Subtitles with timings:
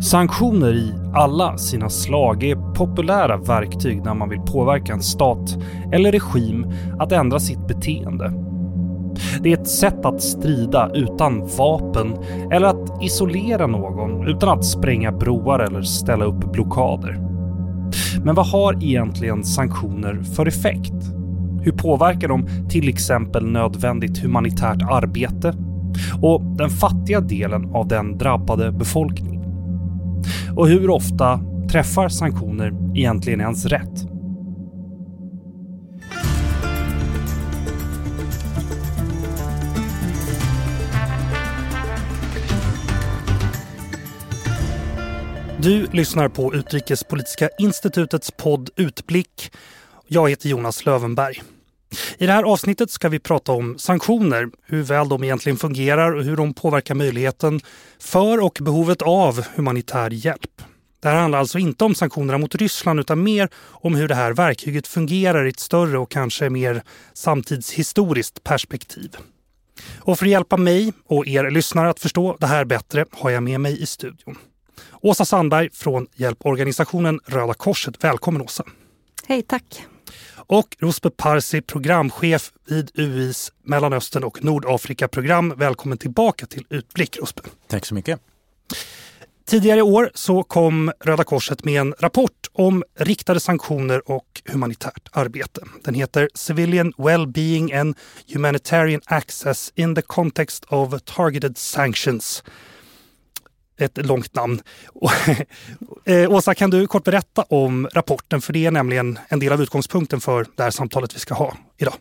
[0.00, 5.58] Sanktioner i alla sina slag är populära verktyg när man vill påverka en stat
[5.92, 6.66] eller regim
[6.98, 8.32] att ändra sitt beteende.
[9.42, 12.16] Det är ett sätt att strida utan vapen
[12.50, 17.18] eller att isolera någon utan att spränga broar eller ställa upp blockader.
[18.24, 20.94] Men vad har egentligen sanktioner för effekt?
[21.62, 25.54] Hur påverkar de till exempel nödvändigt humanitärt arbete
[26.22, 29.39] och den fattiga delen av den drabbade befolkningen?
[30.56, 34.06] Och hur ofta träffar sanktioner egentligen ens rätt?
[45.62, 49.52] Du lyssnar på Utrikespolitiska institutets podd Utblick.
[50.06, 51.42] Jag heter Jonas Lövenberg.
[52.18, 56.24] I det här avsnittet ska vi prata om sanktioner, hur väl de egentligen fungerar och
[56.24, 57.60] hur de påverkar möjligheten
[58.00, 60.62] för och behovet av humanitär hjälp.
[61.00, 64.32] Det här handlar alltså inte om sanktionerna mot Ryssland utan mer om hur det här
[64.32, 66.82] verktyget fungerar i ett större och kanske mer
[67.14, 69.16] samtidshistoriskt perspektiv.
[69.98, 73.42] Och för att hjälpa mig och er lyssnare att förstå det här bättre har jag
[73.42, 74.38] med mig i studion.
[74.92, 78.04] Åsa Sandberg från hjälporganisationen Röda Korset.
[78.04, 78.64] Välkommen Åsa!
[79.26, 79.86] Hej, tack!
[80.46, 85.54] Och Rosbe Parsi, programchef vid UIs Mellanöstern och Nordafrika-program.
[85.56, 87.42] Välkommen tillbaka till Utblick Rosbe.
[87.68, 88.20] Tack så mycket.
[89.46, 95.08] Tidigare i år så kom Röda Korset med en rapport om riktade sanktioner och humanitärt
[95.12, 95.60] arbete.
[95.84, 97.96] Den heter Civilian Well-being and
[98.32, 102.42] Humanitarian Access in the Context of Targeted Sanctions
[103.80, 104.60] ett långt namn.
[106.04, 108.40] Eh, Åsa, kan du kort berätta om rapporten?
[108.40, 111.56] För det är nämligen en del av utgångspunkten för det här samtalet vi ska ha
[111.78, 111.94] idag.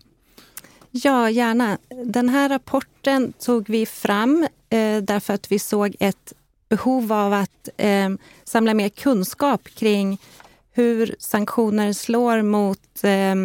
[0.91, 1.77] Ja, gärna.
[2.05, 6.33] Den här rapporten tog vi fram eh, därför att vi såg ett
[6.69, 8.09] behov av att eh,
[8.44, 10.17] samla mer kunskap kring
[10.72, 13.35] hur sanktioner slår mot eh,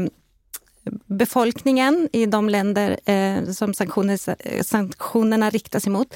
[1.06, 6.14] befolkningen i de länder eh, som sanktioner, eh, sanktionerna riktas emot.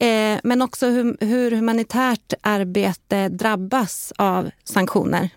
[0.00, 5.30] Eh, men också hur, hur humanitärt arbete drabbas av sanktioner.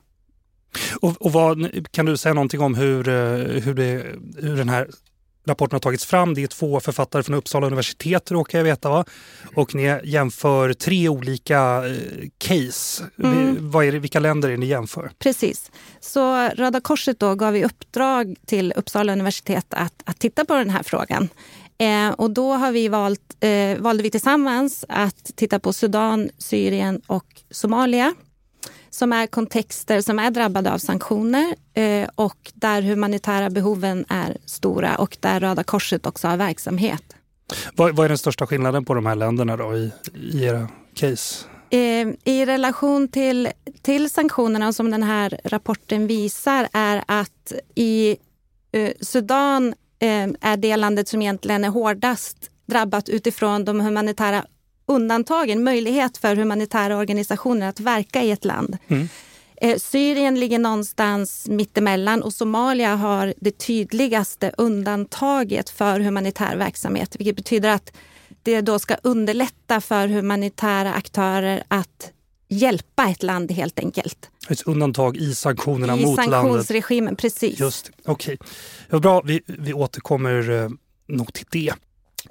[1.01, 3.13] Och, och vad, kan du säga någonting om hur, eh,
[3.61, 4.05] hur, det,
[4.37, 4.87] hur den här
[5.45, 6.33] rapporten har tagits fram?
[6.33, 9.05] Det är två författare från Uppsala universitet råkar jag veta va?
[9.55, 13.03] Och ni jämför tre olika eh, case.
[13.23, 13.71] Mm.
[13.71, 15.11] Vad är det, vilka länder är ni jämför?
[15.19, 15.71] Precis.
[15.99, 20.69] Så Röda Korset då gav i uppdrag till Uppsala universitet att, att titta på den
[20.69, 21.29] här frågan.
[21.81, 27.01] Eh, och då har vi valt, eh, valde vi tillsammans att titta på Sudan, Syrien
[27.07, 28.13] och Somalia
[28.89, 34.95] som är kontexter som är drabbade av sanktioner eh, och där humanitära behoven är stora
[34.95, 37.03] och där Röda Korset också har verksamhet.
[37.75, 41.45] Vad, vad är den största skillnaden på de här länderna då i, i era case?
[41.69, 43.49] Eh, I relation till,
[43.81, 48.17] till sanktionerna som den här rapporten visar är att i
[48.71, 49.73] eh, Sudan
[50.41, 54.45] är det landet som egentligen är hårdast drabbat utifrån de humanitära
[54.85, 58.77] undantagen, möjlighet för humanitära organisationer att verka i ett land.
[58.87, 59.09] Mm.
[59.61, 67.35] Eh, Syrien ligger någonstans mittemellan och Somalia har det tydligaste undantaget för humanitär verksamhet, vilket
[67.35, 67.93] betyder att
[68.43, 72.11] det då ska underlätta för humanitära aktörer att
[72.51, 74.29] hjälpa ett land helt enkelt.
[74.49, 76.27] Ett undantag i sanktionerna I mot landet.
[76.27, 77.59] I sanktionsregimen, precis.
[77.59, 78.37] Just okej.
[78.89, 78.99] Okay.
[78.99, 80.69] bra, vi, vi återkommer eh,
[81.07, 81.73] nog till det.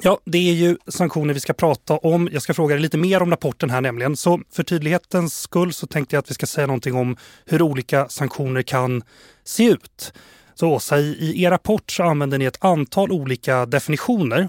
[0.03, 2.29] Ja, det är ju sanktioner vi ska prata om.
[2.33, 4.17] Jag ska fråga dig lite mer om rapporten här nämligen.
[4.17, 7.17] Så för tydlighetens skull så tänkte jag att vi ska säga någonting om
[7.47, 9.03] hur olika sanktioner kan
[9.45, 10.13] se ut.
[10.55, 14.49] Så Åsa, i, i er rapport så använder ni ett antal olika definitioner.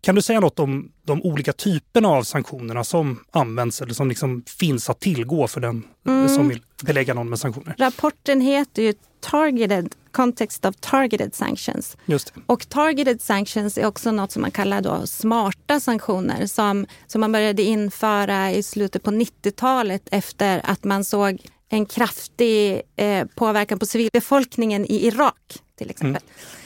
[0.00, 4.42] Kan du säga något om de olika typerna av sanktionerna som används eller som liksom
[4.46, 6.28] finns att tillgå för den mm.
[6.28, 7.74] som vill belägga någon med sanktioner?
[7.78, 11.96] Rapporten heter ju Targeted Context of Targeted Sanctions.
[12.06, 12.40] Just det.
[12.46, 17.32] Och Targeted Sanctions är också något som man kallar då smarta sanktioner som, som man
[17.32, 21.38] började införa i slutet på 90-talet efter att man såg
[21.68, 26.22] en kraftig eh, påverkan på civilbefolkningen i Irak till exempel.
[26.22, 26.59] Mm.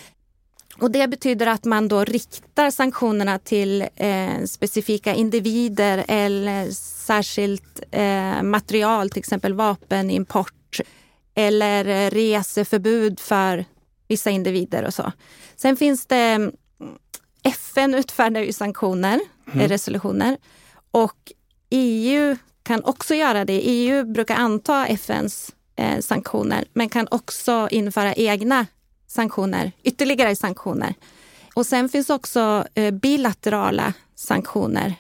[0.78, 6.70] Och det betyder att man då riktar sanktionerna till eh, specifika individer eller
[7.06, 10.80] särskilt eh, material, till exempel vapenimport
[11.34, 13.64] eller reseförbud för
[14.08, 15.12] vissa individer och så.
[15.56, 16.52] Sen finns det mm,
[17.42, 19.20] FN utfärdar ju sanktioner,
[19.52, 19.68] mm.
[19.68, 20.36] resolutioner
[20.90, 21.32] och
[21.70, 23.60] EU kan också göra det.
[23.64, 28.66] EU brukar anta FNs eh, sanktioner men kan också införa egna
[29.14, 30.94] sanktioner, ytterligare sanktioner.
[31.54, 34.94] Och sen finns också eh, bilaterala sanktioner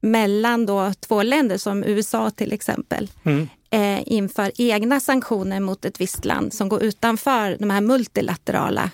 [0.00, 3.48] mellan då två länder som USA till exempel mm.
[3.70, 8.90] eh, inför egna sanktioner mot ett visst land som går utanför de här multilaterala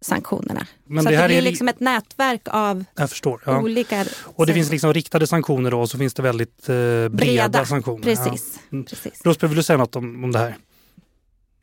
[0.00, 0.66] sanktionerna.
[0.84, 3.62] Men så det, det blir liksom ett nätverk av förstår, ja.
[3.62, 4.04] olika...
[4.24, 7.64] Och det finns liksom riktade sanktioner då, och så finns det väldigt eh, breda, breda,
[7.64, 8.02] sanktioner.
[8.02, 8.58] Precis.
[8.70, 8.76] Ja.
[8.76, 8.86] Mm.
[9.24, 10.56] Rosberg, vill du säga något om, om det här?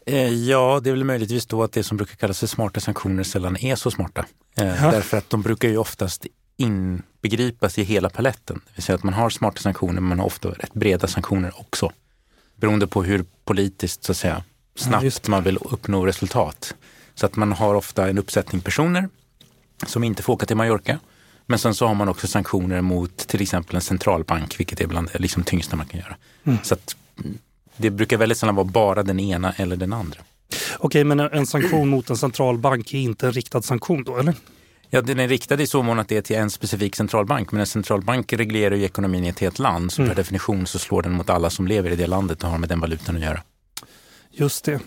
[0.05, 3.23] Eh, ja, det är väl möjligtvis då att det som brukar kallas för smarta sanktioner
[3.23, 4.25] sällan är så smarta.
[4.57, 4.91] Eh, ja.
[4.91, 6.25] Därför att de brukar ju oftast
[6.57, 8.61] inbegripas i hela paletten.
[8.65, 11.59] Det vill säga att man har smarta sanktioner men man har ofta rätt breda sanktioner
[11.59, 11.91] också.
[12.55, 14.43] Beroende på hur politiskt så att säga,
[14.75, 16.75] snabbt ja, man vill uppnå resultat.
[17.15, 19.09] Så att man har ofta en uppsättning personer
[19.87, 20.99] som inte får åka till Mallorca.
[21.45, 25.09] Men sen så har man också sanktioner mot till exempel en centralbank, vilket är bland
[25.13, 26.15] det liksom tyngsta man kan göra.
[26.43, 26.59] Mm.
[26.63, 26.95] Så att
[27.79, 30.19] det brukar väldigt sällan vara bara den ena eller den andra.
[30.79, 34.33] Okej, men en sanktion mot en centralbank är inte en riktad sanktion då, eller?
[34.89, 37.51] Ja, den är riktad i så mån att det är till en specifik centralbank.
[37.51, 39.91] Men en centralbank reglerar ju ekonomin i ett helt land.
[39.91, 40.09] Så mm.
[40.09, 42.69] per definition så slår den mot alla som lever i det landet och har med
[42.69, 43.41] den valutan att göra.
[44.31, 44.79] Just det.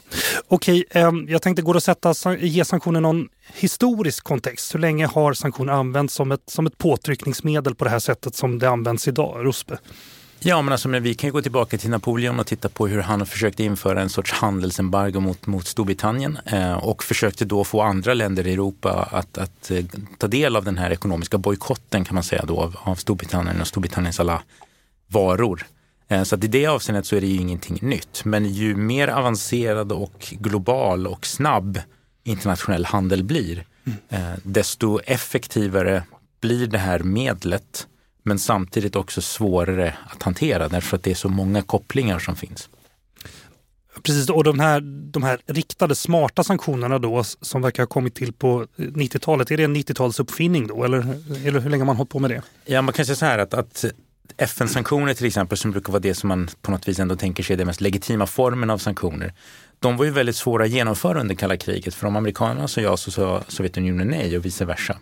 [0.48, 4.74] Okej, ehm, jag tänkte, går det att sätta, ge sanktioner någon historisk kontext?
[4.74, 8.58] Hur länge har sanktioner använts som ett, som ett påtryckningsmedel på det här sättet som
[8.58, 9.44] det används idag?
[9.44, 9.78] Ruspe?
[10.44, 13.26] Ja, men alltså, men vi kan gå tillbaka till Napoleon och titta på hur han
[13.26, 18.46] försökte införa en sorts handelsembargo mot, mot Storbritannien eh, och försökte då få andra länder
[18.46, 19.84] i Europa att, att eh,
[20.18, 23.66] ta del av den här ekonomiska bojkotten kan man säga då av, av Storbritannien och
[23.66, 24.42] Storbritanniens alla
[25.08, 25.66] varor.
[26.08, 28.24] Eh, så att i det avseendet så är det ju ingenting nytt.
[28.24, 31.80] Men ju mer avancerad och global och snabb
[32.24, 33.98] internationell handel blir, mm.
[34.08, 36.02] Eh, desto effektivare
[36.40, 37.86] blir det här medlet
[38.22, 42.68] men samtidigt också svårare att hantera därför att det är så många kopplingar som finns.
[44.02, 44.80] Precis, och de här,
[45.12, 49.64] de här riktade smarta sanktionerna då som verkar ha kommit till på 90-talet, är det
[49.64, 50.98] en 90 talsuppfinning då eller,
[51.44, 52.42] eller hur länge har man hållit på med det?
[52.64, 53.84] Ja, man kan säga så här att, att
[54.36, 57.54] FN-sanktioner till exempel, som brukar vara det som man på något vis ändå tänker sig
[57.54, 59.32] är den mest legitima formen av sanktioner.
[59.78, 62.96] De var ju väldigt svåra att genomföra under kalla kriget för om amerikanerna sa ja
[62.96, 64.98] så sa Sovjetunionen nej och vice versa.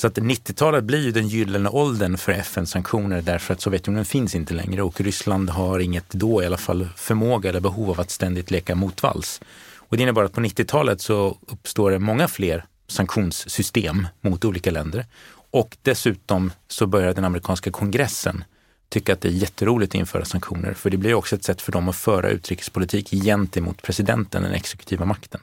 [0.00, 4.54] Så att 90-talet blir ju den gyllene åldern för FN-sanktioner därför att Sovjetunionen finns inte
[4.54, 8.50] längre och Ryssland har inget då i alla fall förmåga eller behov av att ständigt
[8.50, 9.40] leka motvalls.
[9.76, 15.06] Och det innebär att på 90-talet så uppstår det många fler sanktionssystem mot olika länder.
[15.50, 18.44] Och dessutom så börjar den amerikanska kongressen
[18.88, 20.74] tycka att det är jätteroligt att införa sanktioner.
[20.74, 25.04] För det blir också ett sätt för dem att föra utrikespolitik gentemot presidenten, den exekutiva
[25.04, 25.40] makten.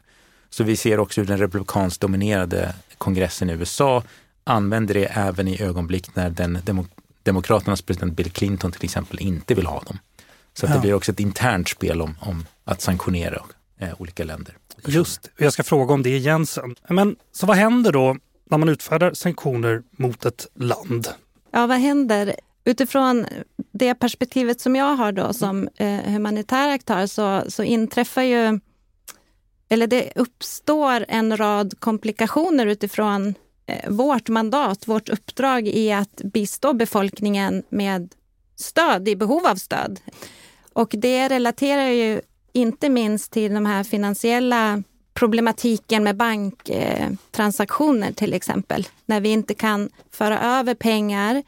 [0.50, 4.04] Så vi ser också hur den republikanskt dominerade kongressen i USA
[4.48, 6.88] använder det även i ögonblick när den demok
[7.24, 10.00] Demokraternas president Bill Clinton till exempel inte vill ha dem.
[10.54, 10.74] Så ja.
[10.74, 13.44] det blir också ett internt spel om, om att sanktionera
[13.80, 14.58] eh, olika länder.
[14.86, 16.76] Just, jag ska fråga om det igen sen.
[16.90, 18.18] Men så vad händer då
[18.50, 21.08] när man utfärdar sanktioner mot ett land?
[21.52, 22.36] Ja, vad händer?
[22.66, 23.26] Utifrån
[23.72, 28.60] det perspektivet som jag har då som eh, humanitär aktör så, så inträffar ju,
[29.70, 33.36] eller det uppstår en rad komplikationer utifrån
[33.70, 38.16] Eh, vårt mandat, vårt uppdrag i att bistå befolkningen med
[38.56, 40.00] stöd, i behov av stöd.
[40.74, 42.22] Och det relaterar ju
[42.54, 44.84] inte minst till de här finansiella
[45.14, 48.88] problematiken med banktransaktioner till exempel.
[49.06, 51.44] När vi inte kan föra över pengar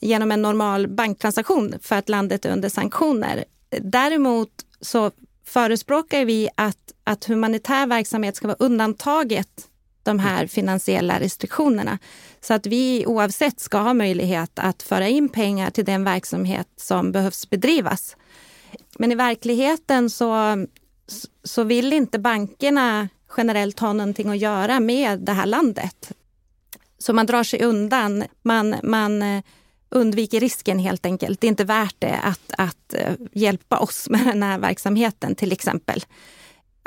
[0.00, 3.44] genom en normal banktransaktion för att landet är under sanktioner.
[3.80, 4.50] Däremot
[4.80, 5.10] så
[5.44, 9.68] förespråkar vi att, att humanitär verksamhet ska vara undantaget
[10.06, 11.98] de här finansiella restriktionerna.
[12.40, 17.12] Så att vi oavsett ska ha möjlighet att föra in pengar till den verksamhet som
[17.12, 18.16] behövs bedrivas.
[18.98, 20.56] Men i verkligheten så,
[21.44, 26.12] så vill inte bankerna generellt ha någonting att göra med det här landet.
[26.98, 28.24] Så man drar sig undan.
[28.42, 29.42] Man, man
[29.90, 31.40] undviker risken helt enkelt.
[31.40, 35.52] Det är inte värt det att, att eh, hjälpa oss med den här verksamheten till
[35.52, 36.04] exempel.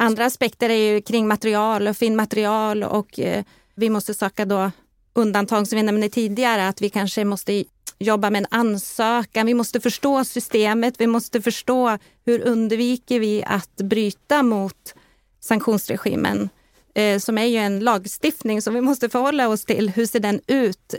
[0.02, 3.44] Andra aspekter är ju kring material och finmaterial och eh,
[3.76, 4.72] vi måste söka då
[5.14, 7.64] undantag som vi nämnde tidigare, att vi kanske måste
[7.98, 9.46] jobba med en ansökan.
[9.46, 10.96] Vi måste förstå systemet.
[10.98, 14.94] Vi måste förstå hur undviker vi att bryta mot
[15.40, 16.50] sanktionsregimen
[16.96, 19.90] eh, som är ju en lagstiftning som vi måste förhålla oss till.
[19.90, 20.96] Hur ser den ut?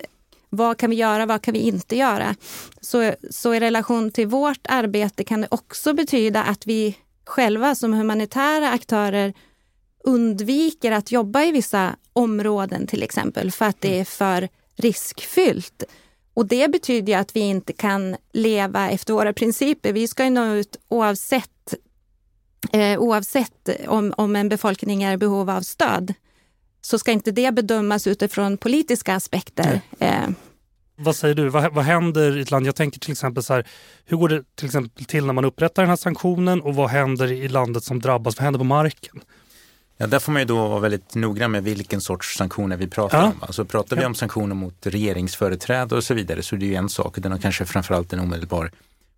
[0.48, 1.26] Vad kan vi göra?
[1.26, 2.34] Vad kan vi inte göra?
[2.80, 6.96] Så, så i relation till vårt arbete kan det också betyda att vi
[7.30, 9.34] själva som humanitära aktörer
[10.04, 15.82] undviker att jobba i vissa områden till exempel för att det är för riskfyllt.
[16.34, 19.92] Och det betyder att vi inte kan leva efter våra principer.
[19.92, 21.74] Vi ska nå ut oavsett,
[22.72, 26.14] eh, oavsett om, om en befolkning är i behov av stöd
[26.80, 29.80] så ska inte det bedömas utifrån politiska aspekter.
[29.98, 30.28] Eh,
[31.00, 31.48] Vad säger du?
[31.48, 32.66] Vad, vad händer i ett land?
[32.66, 33.66] Jag tänker till exempel så här,
[34.04, 37.32] hur går det till exempel till när man upprättar den här sanktionen och vad händer
[37.32, 38.36] i landet som drabbas?
[38.36, 39.20] Vad händer på marken?
[39.96, 43.18] Ja, där får man ju då vara väldigt noggrann med vilken sorts sanktioner vi pratar
[43.18, 43.24] ja.
[43.26, 43.34] om.
[43.40, 46.88] Alltså pratar vi om sanktioner mot regeringsföreträdare och så vidare så är det ju en
[46.88, 47.14] sak.
[47.18, 48.70] Den har kanske framförallt en omedelbar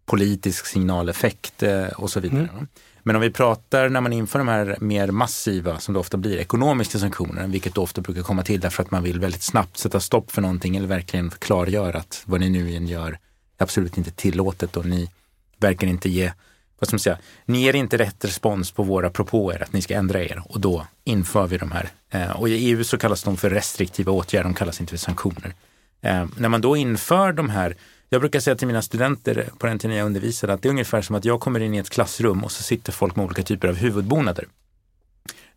[0.05, 2.49] politisk signaleffekt eh, och så vidare.
[2.53, 2.69] Mm.
[3.03, 6.39] Men om vi pratar när man inför de här mer massiva, som det ofta blir,
[6.39, 10.31] ekonomiska sanktionerna, vilket ofta brukar komma till därför att man vill väldigt snabbt sätta stopp
[10.31, 13.19] för någonting eller verkligen klargöra att vad ni nu än gör
[13.59, 15.11] är absolut inte tillåtet och ni
[15.59, 16.33] verkar inte ge,
[16.79, 19.95] vad ska man säga, ni ger inte rätt respons på våra propåer att ni ska
[19.95, 21.89] ändra er och då inför vi de här.
[22.11, 25.55] Eh, och i EU så kallas de för restriktiva åtgärder, de kallas inte för sanktioner.
[26.01, 27.77] Eh, när man då inför de här
[28.13, 31.03] jag brukar säga till mina studenter på den tiden jag undervisade att det är ungefär
[31.03, 33.69] som att jag kommer in i ett klassrum och så sitter folk med olika typer
[33.69, 34.49] av huvudbonader.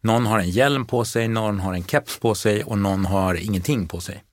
[0.01, 3.35] Någon har en hjälm på sig, någon har en keps på sig och någon har
[3.35, 4.23] ingenting på sig.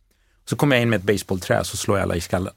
[0.44, 2.54] Så kommer jag in med ett baseballträ så slår jag alla i skallen.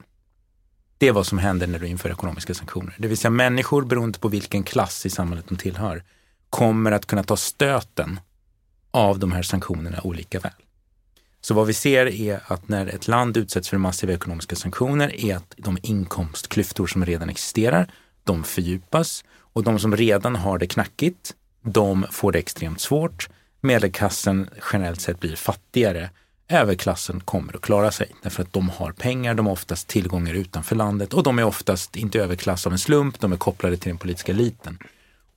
[0.98, 2.94] Det är vad som händer när du inför ekonomiska sanktioner.
[2.98, 6.02] Det vill säga människor, beroende på vilken klass i samhället de tillhör,
[6.50, 8.20] kommer att kunna ta stöten
[8.90, 10.65] av de här sanktionerna olika väl.
[11.46, 15.36] Så vad vi ser är att när ett land utsätts för massiva ekonomiska sanktioner är
[15.36, 17.92] att de inkomstklyftor som redan existerar,
[18.24, 23.28] de fördjupas och de som redan har det knackigt, de får det extremt svårt.
[23.60, 26.10] Medelklassen generellt sett blir fattigare.
[26.48, 30.76] Överklassen kommer att klara sig därför att de har pengar, de har oftast tillgångar utanför
[30.76, 33.98] landet och de är oftast inte överklass av en slump, de är kopplade till den
[33.98, 34.78] politiska eliten.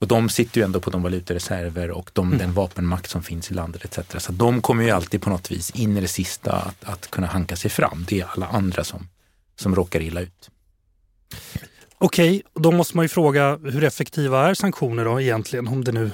[0.00, 2.38] Och de sitter ju ändå på de valutareserver och de, mm.
[2.38, 4.24] den vapenmakt som finns i landet etc.
[4.24, 7.26] Så de kommer ju alltid på något vis in i det sista att, att kunna
[7.26, 8.04] hanka sig fram.
[8.08, 9.08] Det är alla andra som,
[9.56, 10.50] som råkar illa ut.
[11.98, 16.10] Okej, då måste man ju fråga hur effektiva är sanktioner då egentligen om det nu,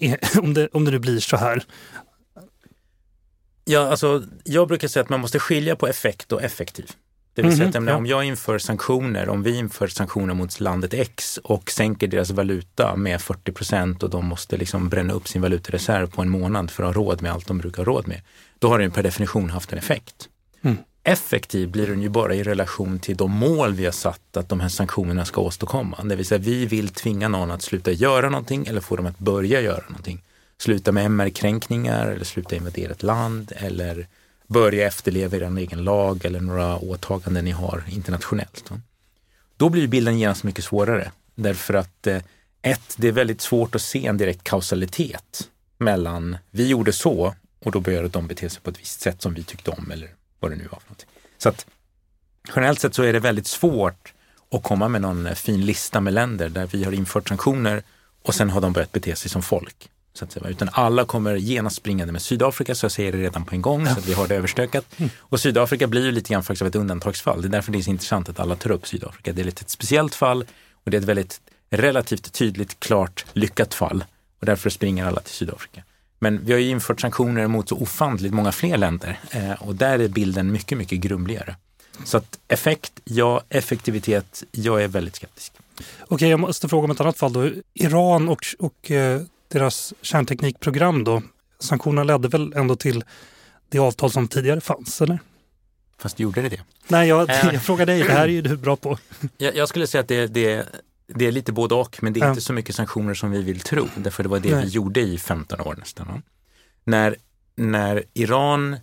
[0.00, 1.64] är, om det, om det nu blir så här?
[3.64, 6.90] Ja, alltså, jag brukar säga att man måste skilja på effekt och effektiv.
[7.34, 10.60] Det vill säga att mm -hmm, om jag inför sanktioner, om vi inför sanktioner mot
[10.60, 15.28] landet X och sänker deras valuta med 40 procent och de måste liksom bränna upp
[15.28, 18.08] sin valutareserv på en månad för att ha råd med allt de brukar ha råd
[18.08, 18.20] med.
[18.58, 20.28] Då har den per definition haft en effekt.
[20.62, 20.76] Mm.
[21.02, 24.60] Effektiv blir den ju bara i relation till de mål vi har satt att de
[24.60, 26.02] här sanktionerna ska åstadkomma.
[26.04, 29.18] Det vill säga vi vill tvinga någon att sluta göra någonting eller få dem att
[29.18, 30.22] börja göra någonting.
[30.58, 34.06] Sluta med MR-kränkningar eller sluta invadera ett land eller
[34.52, 38.70] börja efterleva er egen lag eller några åtaganden ni har internationellt.
[39.56, 42.22] Då blir bilden genast mycket svårare därför att eh,
[42.62, 47.72] ett, det är väldigt svårt att se en direkt kausalitet mellan vi gjorde så och
[47.72, 50.08] då började de bete sig på ett visst sätt som vi tyckte om eller
[50.40, 50.78] vad det nu var.
[50.78, 51.08] För någonting.
[51.38, 51.66] Så att
[52.56, 54.12] generellt sett så är det väldigt svårt
[54.50, 57.82] att komma med någon eh, fin lista med länder där vi har infört sanktioner
[58.22, 59.90] och sen har de börjat bete sig som folk.
[60.12, 60.48] Så att säga.
[60.48, 63.86] Utan alla kommer genast springande med Sydafrika, så jag säger det redan på en gång
[63.86, 64.84] så att vi har det överstökat.
[64.96, 65.10] Mm.
[65.18, 67.42] Och Sydafrika blir ju lite grann faktiskt av ett undantagsfall.
[67.42, 69.32] Det är därför det är så intressant att alla tar upp Sydafrika.
[69.32, 70.44] Det är lite ett speciellt fall
[70.84, 71.40] och det är ett väldigt
[71.70, 74.04] relativt tydligt, klart, lyckat fall.
[74.40, 75.82] Och därför springer alla till Sydafrika.
[76.18, 79.98] Men vi har ju infört sanktioner mot så ofantligt många fler länder eh, och där
[79.98, 81.56] är bilden mycket, mycket grumligare.
[82.04, 83.42] Så att effekt, ja.
[83.48, 85.52] Effektivitet, jag är väldigt skeptisk.
[86.08, 87.50] Okej, jag måste fråga om ett annat fall då.
[87.74, 91.22] Iran och, och eh, deras kärnteknikprogram då,
[91.58, 93.04] sanktionerna ledde väl ändå till
[93.68, 95.18] det avtal som tidigare fanns, eller?
[95.98, 96.60] Fast gjorde det det?
[96.88, 97.52] Nej, jag, äh.
[97.52, 98.98] jag frågar dig, det här är ju du bra på.
[99.38, 100.66] Jag, jag skulle säga att det, det,
[101.06, 103.60] det, är lite både och, men det är inte så mycket sanktioner som vi vill
[103.60, 104.64] tro, därför det var det Nej.
[104.64, 106.22] vi gjorde i 15 år nästan.
[106.84, 107.16] När,
[107.56, 108.76] när Iran,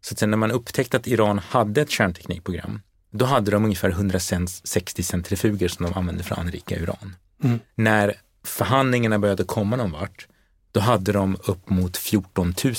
[0.00, 3.90] så att säga, när man upptäckte att Iran hade ett kärnteknikprogram, då hade de ungefär
[3.90, 7.16] 160 centrifuger som de använde för att anrika uran.
[7.42, 7.58] Mm.
[7.74, 10.26] När förhandlingarna började komma någon vart,
[10.72, 12.74] då hade de upp mot 14 000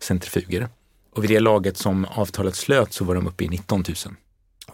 [0.00, 0.68] centrifuger.
[1.12, 3.96] Och vid det laget som avtalet slöt så var de uppe i 19 000.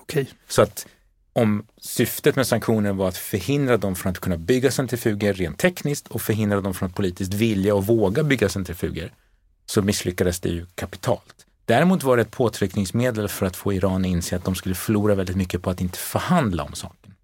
[0.02, 0.26] Okay.
[0.48, 0.86] Så att
[1.32, 6.08] om syftet med sanktioner var att förhindra dem från att kunna bygga centrifuger rent tekniskt
[6.08, 9.12] och förhindra dem från att politiskt vilja och våga bygga centrifuger
[9.66, 11.46] så misslyckades det ju kapitalt.
[11.64, 15.14] Däremot var det ett påtryckningsmedel för att få Iran att inse att de skulle förlora
[15.14, 17.14] väldigt mycket på att inte förhandla om saken.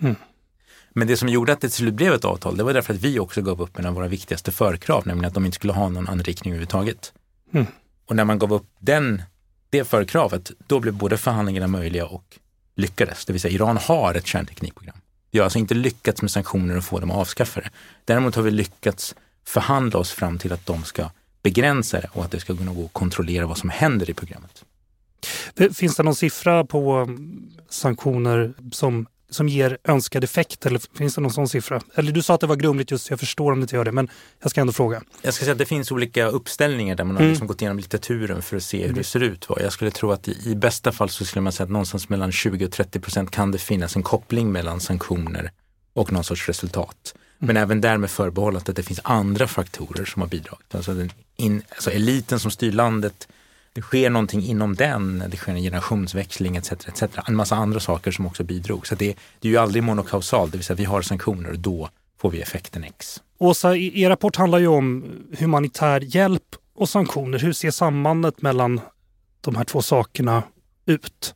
[0.00, 0.16] Mm.
[0.94, 3.00] Men det som gjorde att det till slut blev ett avtal, det var därför att
[3.00, 5.88] vi också gav upp en av våra viktigaste förkrav, nämligen att de inte skulle ha
[5.88, 7.12] någon anrikning överhuvudtaget.
[7.54, 7.66] Mm.
[8.06, 9.22] Och när man gav upp den,
[9.70, 12.38] det förkravet, då blev både förhandlingarna möjliga och
[12.76, 13.24] lyckades.
[13.24, 14.96] Det vill säga Iran har ett kärnteknikprogram.
[15.30, 17.70] Vi har alltså inte lyckats med sanktioner och få dem att avskaffa det.
[18.04, 21.10] Däremot har vi lyckats förhandla oss fram till att de ska
[21.42, 24.64] begränsa det och att det ska kunna gå att kontrollera vad som händer i programmet.
[25.74, 27.16] Finns det någon siffra på
[27.68, 30.66] sanktioner som som ger önskad effekt?
[30.66, 31.80] Eller finns det någon sån siffra?
[31.94, 33.92] Eller du sa att det var grumligt just jag förstår om det inte gör det,
[33.92, 34.08] men
[34.42, 35.02] jag ska ändå fråga.
[35.22, 37.30] Jag ska säga att det finns olika uppställningar där man har mm.
[37.30, 39.04] liksom gått igenom litteraturen för att se hur det mm.
[39.04, 39.46] ser ut.
[39.60, 42.32] Jag skulle tro att i, i bästa fall så skulle man säga att någonstans mellan
[42.32, 45.50] 20 och 30 procent kan det finnas en koppling mellan sanktioner
[45.92, 47.14] och någon sorts resultat.
[47.38, 47.62] Men mm.
[47.62, 50.74] även där med förbehållet att det finns andra faktorer som har bidragit.
[50.74, 53.28] Alltså, in, alltså eliten som styr landet
[53.72, 56.72] det sker någonting inom den, det sker en generationsväxling etc.
[56.72, 57.02] etc.
[57.26, 58.86] En massa andra saker som också bidrog.
[58.86, 61.88] Så det, det är ju aldrig monokausalt, det vill säga vi har sanktioner och då
[62.18, 63.22] får vi effekten X.
[63.38, 65.04] Åsa, er rapport handlar ju om
[65.38, 67.38] humanitär hjälp och sanktioner.
[67.38, 68.80] Hur ser sambandet mellan
[69.40, 70.42] de här två sakerna
[70.86, 71.34] ut?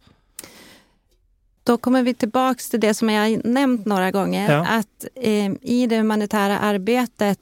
[1.65, 4.53] Då kommer vi tillbaks till det som jag nämnt några gånger.
[4.53, 4.67] Ja.
[4.67, 7.41] Att eh, i det humanitära arbetet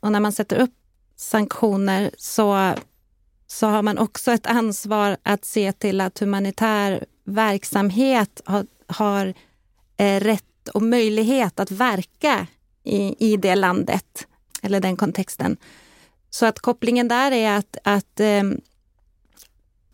[0.00, 0.74] och när man sätter upp
[1.16, 2.74] sanktioner så
[3.52, 9.34] så har man också ett ansvar att se till att humanitär verksamhet har, har
[9.96, 12.46] eh, rätt och möjlighet att verka
[12.84, 14.26] i, i det landet
[14.62, 15.56] eller den kontexten.
[16.30, 18.42] Så att kopplingen där är att, att eh,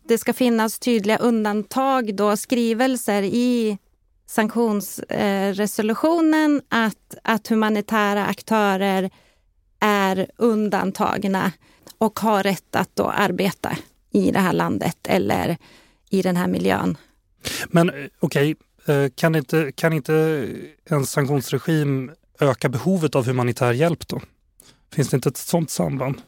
[0.07, 3.77] det ska finnas tydliga undantag, då, skrivelser i
[4.25, 9.09] sanktionsresolutionen eh, att, att humanitära aktörer
[9.79, 11.51] är undantagna
[11.99, 13.77] och har rätt att då arbeta
[14.11, 15.57] i det här landet eller
[16.09, 16.97] i den här miljön.
[17.67, 20.47] Men eh, okej, okay, eh, kan, inte, kan inte
[20.85, 24.21] en sanktionsregim öka behovet av humanitär hjälp då?
[24.93, 26.21] Finns det inte ett sådant samband?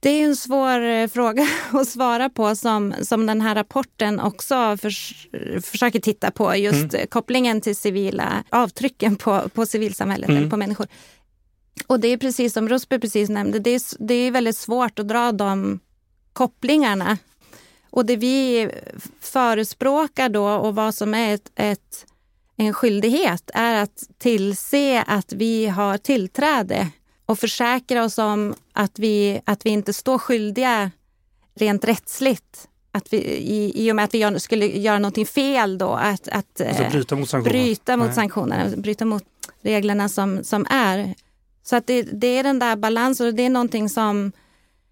[0.00, 4.76] Det är en svår eh, fråga att svara på som, som den här rapporten också
[4.76, 5.28] förs
[5.62, 6.56] försöker titta på.
[6.56, 7.06] Just mm.
[7.06, 10.38] kopplingen till civila avtrycken på, på civilsamhället mm.
[10.38, 10.86] eller på människor.
[11.86, 15.08] Och det är precis som Rusby precis nämnde, det är, det är väldigt svårt att
[15.08, 15.80] dra de
[16.32, 17.18] kopplingarna.
[17.90, 18.70] Och det vi
[19.20, 22.06] förespråkar då och vad som är ett, ett,
[22.56, 26.88] en skyldighet är att tillse att vi har tillträde
[27.26, 30.90] och försäkra oss om att vi, att vi inte står skyldiga
[31.54, 35.78] rent rättsligt att vi, i, i och med att vi gör, skulle göra någonting fel
[35.78, 39.24] då, att, att alltså bryta mot sanktionerna, bryta mot, sanktionerna, bryta mot
[39.60, 41.14] reglerna som, som är.
[41.68, 44.32] Så att det, det, är den där balansen och det är någonting som,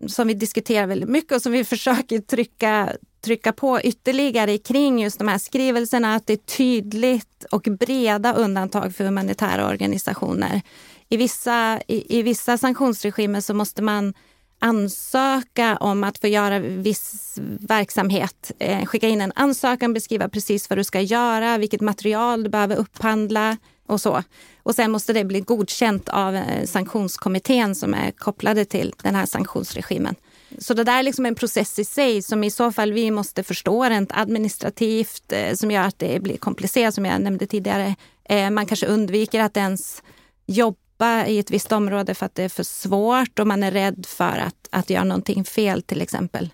[0.06, 5.18] som vi diskuterar väldigt mycket och som vi försöker trycka, trycka på ytterligare kring just
[5.18, 10.62] de här skrivelserna, att det är tydligt och breda undantag för humanitära organisationer.
[11.08, 14.14] I vissa, i, i vissa sanktionsregimer så måste man
[14.58, 18.52] ansöka om att få göra viss verksamhet.
[18.58, 22.76] Eh, skicka in en ansökan, beskriva precis vad du ska göra, vilket material du behöver
[22.76, 23.56] upphandla
[23.86, 24.22] och så.
[24.62, 29.26] Och sen måste det bli godkänt av eh, sanktionskommittén som är kopplade till den här
[29.26, 30.14] sanktionsregimen.
[30.58, 33.42] Så det där är liksom en process i sig som i så fall vi måste
[33.42, 37.94] förstå rent administrativt eh, som gör att det blir komplicerat som jag nämnde tidigare.
[38.28, 40.02] Eh, man kanske undviker att ens
[40.46, 44.06] jobba i ett visst område för att det är för svårt och man är rädd
[44.08, 46.50] för att, att göra någonting fel till exempel.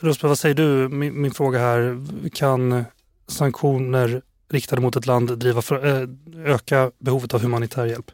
[0.00, 0.88] Rosberg, vad säger du?
[0.88, 2.00] Min, min fråga här,
[2.32, 2.84] kan
[3.26, 6.08] sanktioner riktade mot ett land driva för, äh,
[6.54, 8.10] öka behovet av humanitär hjälp.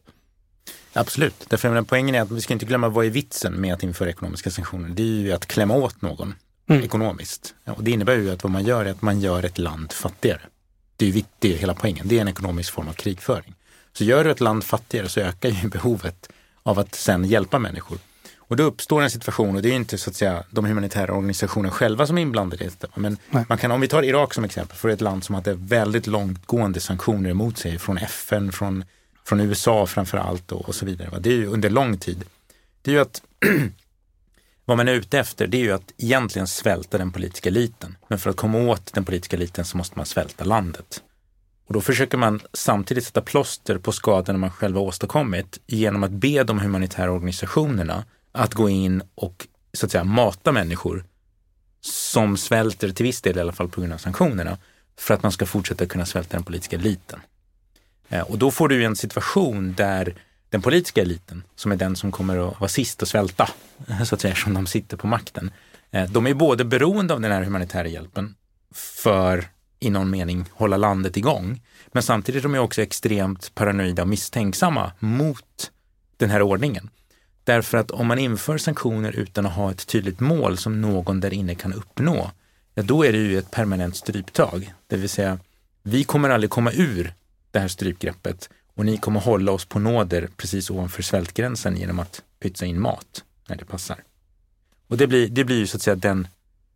[0.92, 3.82] Absolut, därför att poängen är att vi ska inte glömma vad är vitsen med att
[3.82, 4.88] införa ekonomiska sanktioner.
[4.88, 6.34] Det är ju att klämma åt någon
[6.68, 6.82] mm.
[6.82, 7.54] ekonomiskt.
[7.64, 10.40] Och det innebär ju att vad man gör är att man gör ett land fattigare.
[10.96, 12.08] Det är ju det är hela poängen.
[12.08, 13.54] Det är en ekonomisk form av krigföring.
[13.92, 16.28] Så gör du ett land fattigare så ökar ju behovet
[16.62, 17.98] av att sen hjälpa människor.
[18.50, 21.70] Och då uppstår en situation, och det är inte så att säga de humanitära organisationerna
[21.70, 22.88] själva som är inblandade i detta.
[22.94, 23.16] Men
[23.48, 26.80] man kan, om vi tar Irak som exempel, för ett land som hade väldigt långtgående
[26.80, 28.84] sanktioner emot sig från FN, från,
[29.24, 31.18] från USA framför allt och, och så vidare.
[31.20, 32.24] Det är ju under lång tid.
[32.82, 33.22] Det är ju att
[34.64, 37.96] vad man är ute efter det är ju att egentligen svälta den politiska eliten.
[38.08, 41.02] Men för att komma åt den politiska eliten så måste man svälta landet.
[41.66, 46.10] Och då försöker man samtidigt sätta plåster på skadorna man själv har åstadkommit genom att
[46.10, 51.04] be de humanitära organisationerna att gå in och så att säga mata människor
[51.80, 54.58] som svälter till viss del i alla fall på grund av sanktionerna
[54.98, 57.20] för att man ska fortsätta kunna svälta den politiska eliten.
[58.08, 60.14] Eh, och då får du en situation där
[60.48, 63.48] den politiska eliten, som är den som kommer att vara sist att svälta,
[64.04, 65.50] så att säga, som de sitter på makten,
[65.90, 68.34] eh, de är både beroende av den här humanitära hjälpen
[68.74, 69.48] för
[69.80, 71.62] i någon mening hålla landet igång.
[71.92, 75.70] Men samtidigt är de också extremt paranoida och misstänksamma mot
[76.16, 76.90] den här ordningen.
[77.44, 81.34] Därför att om man inför sanktioner utan att ha ett tydligt mål som någon där
[81.34, 82.30] inne kan uppnå,
[82.74, 84.74] ja, då är det ju ett permanent stryptag.
[84.86, 85.38] Det vill säga,
[85.82, 87.14] vi kommer aldrig komma ur
[87.50, 92.22] det här strypgreppet och ni kommer hålla oss på nåder precis ovanför svältgränsen genom att
[92.40, 94.02] pytsa in mat när det passar.
[94.88, 96.28] Och det blir, det blir ju så att säga den,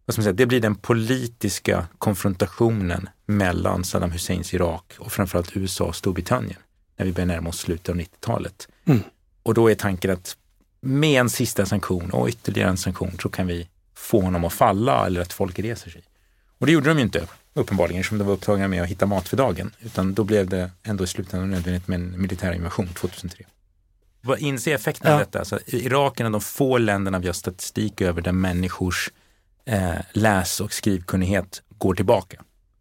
[0.05, 5.57] vad ska man säga, det blir den politiska konfrontationen mellan Saddam Husseins Irak och framförallt
[5.57, 6.59] USA och Storbritannien
[6.97, 8.69] när vi börjar närma oss slutet av 90-talet.
[8.85, 9.03] Mm.
[9.43, 10.37] Och då är tanken att
[10.85, 15.07] med en sista sanktion och ytterligare en sanktion så kan vi få honom att falla
[15.07, 16.03] eller att folk reser sig.
[16.59, 19.29] Och det gjorde de ju inte uppenbarligen eftersom de var upptagna med att hitta mat
[19.29, 19.71] för dagen.
[19.81, 23.45] Utan då blev det ändå i slutändan nödvändigt med en militär invasion 2003.
[24.21, 25.15] Vad inse effekten ja.
[25.15, 25.39] av detta?
[25.39, 29.11] Alltså, Irak är en av de få länderna vi har statistik över där människors
[29.65, 32.37] eh, läs och skrivkunnighet går tillbaka.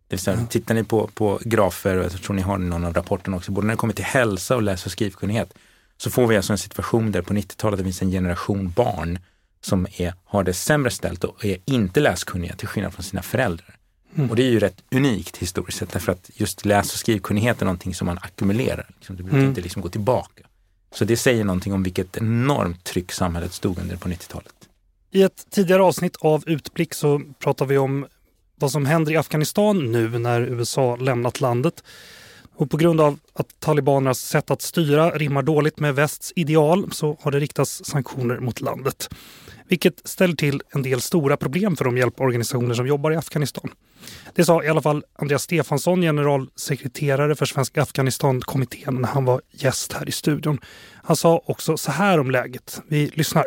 [0.07, 0.47] Det vill säga, mm.
[0.47, 3.67] Tittar ni på, på grafer, och jag tror ni har någon av rapporterna också, både
[3.67, 5.53] när det kommer till hälsa och läs och skrivkunnighet,
[5.97, 9.19] så får vi alltså en situation där på 90-talet det finns en generation barn
[9.62, 13.75] som är, har det sämre ställt och är inte läskunniga till skillnad från sina föräldrar.
[14.15, 14.29] Mm.
[14.29, 17.65] Och det är ju rätt unikt historiskt sett därför att just läs och skrivkunnighet är
[17.65, 18.89] någonting som man ackumulerar.
[18.97, 19.49] Liksom, det brukar mm.
[19.49, 20.43] inte liksom gå tillbaka.
[20.91, 24.53] Så det säger någonting om vilket enormt tryck samhället stod under på 90-talet.
[25.12, 28.06] I ett tidigare avsnitt av Utblick så pratar vi om
[28.56, 31.84] vad som händer i Afghanistan nu när USA lämnat landet.
[32.55, 37.17] Och på grund av att talibanernas sätt att styra rimmar dåligt med västs ideal så
[37.21, 39.09] har det riktats sanktioner mot landet.
[39.67, 43.69] Vilket ställer till en del stora problem för de hjälporganisationer som jobbar i Afghanistan.
[44.35, 49.93] Det sa i alla fall Andreas Stefansson, generalsekreterare för Svenska Afghanistan-kommittén när han var gäst
[49.93, 50.59] här i studion.
[51.03, 52.81] Han sa också så här om läget.
[52.87, 53.45] Vi lyssnar.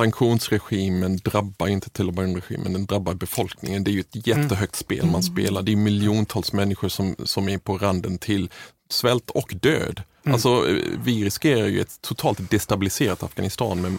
[0.00, 3.84] Sanktionsregimen drabbar inte Taliban-regimen, den drabbar befolkningen.
[3.84, 5.22] Det är ju ett jättehögt spel man mm.
[5.22, 5.62] spelar.
[5.62, 8.50] Det är miljontals människor som, som är på randen till
[8.90, 10.02] svält och död.
[10.24, 10.34] Mm.
[10.34, 10.66] Alltså,
[11.04, 13.96] vi riskerar ju ett totalt destabiliserat Afghanistan med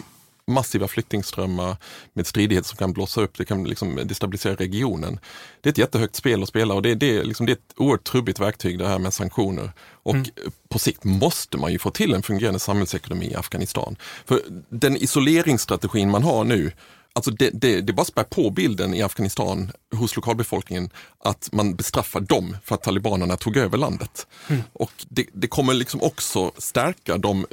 [0.48, 1.78] massiva flyktingströmmar
[2.14, 5.20] med stridigheter som kan blossa upp, det kan liksom destabilisera regionen.
[5.62, 7.74] Det är ett jättehögt spel att spela och det, det, är, liksom, det är ett
[7.78, 9.72] oerhört trubbigt verktyg det här med sanktioner.
[9.80, 10.28] Och mm.
[10.70, 13.96] på sikt måste man ju få till en fungerande samhällsekonomi i Afghanistan.
[14.26, 16.72] För den isoleringsstrategin man har nu,
[17.18, 22.20] Alltså det, det, det bara spär på bilden i Afghanistan hos lokalbefolkningen att man bestraffar
[22.20, 24.28] dem för att talibanerna tog över landet.
[24.48, 24.64] Mm.
[24.74, 27.46] Och det, det, kommer liksom också stärka de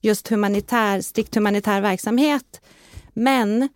[0.01, 2.61] just humanitär, strikt humanitär verksamhet.
[3.13, 3.69] Men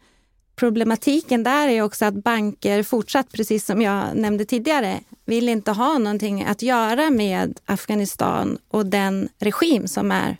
[0.59, 5.97] Problematiken där är också att banker fortsatt, precis som jag nämnde tidigare, vill inte ha
[5.97, 10.37] någonting att göra med Afghanistan och den regim som är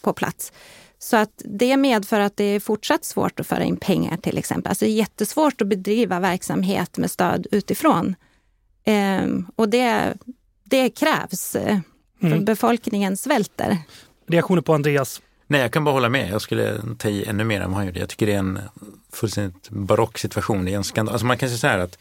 [0.00, 0.52] på plats.
[0.98, 4.70] Så att det medför att det är fortsatt svårt att föra in pengar till exempel.
[4.70, 8.14] Alltså det är jättesvårt att bedriva verksamhet med stöd utifrån.
[8.84, 10.14] Ehm, och det,
[10.64, 11.78] det krävs, eh,
[12.20, 12.44] för mm.
[12.44, 13.78] befolkningen svälter.
[14.26, 15.20] Reaktioner på Andreas?
[15.50, 16.30] Nej, jag kan bara hålla med.
[16.30, 18.00] Jag skulle ta i ännu mer än vad han gjorde.
[18.00, 18.60] Jag tycker det är en
[19.12, 20.64] fullständigt barock situation.
[20.64, 21.12] Det är en skandal.
[21.12, 21.98] Alltså man kan säga så här att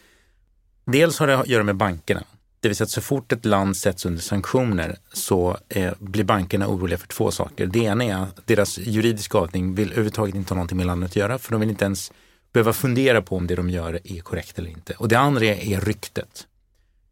[0.86, 2.24] dels har det att göra med bankerna.
[2.60, 6.68] Det vill säga att så fort ett land sätts under sanktioner så eh, blir bankerna
[6.68, 7.66] oroliga för två saker.
[7.66, 11.16] Det ena är att deras juridiska avdelning vill överhuvudtaget inte ha någonting med landet att
[11.16, 12.12] göra för de vill inte ens
[12.54, 14.94] behöva fundera på om det de gör är korrekt eller inte.
[14.94, 16.48] Och det andra är ryktet.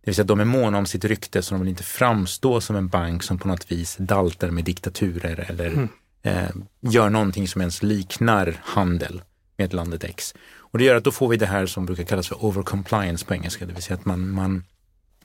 [0.01, 2.61] Det vill säga att de är måna om sitt rykte så de vill inte framstå
[2.61, 5.89] som en bank som på något vis daltar med diktaturer eller mm
[6.25, 6.49] eh,
[6.81, 9.21] gör någonting som ens liknar handel
[9.57, 10.33] med landet X.
[10.57, 13.33] Och det gör att då får vi det här som brukar kallas för overcompliance på
[13.33, 14.63] engelska, det vill säga att man, man,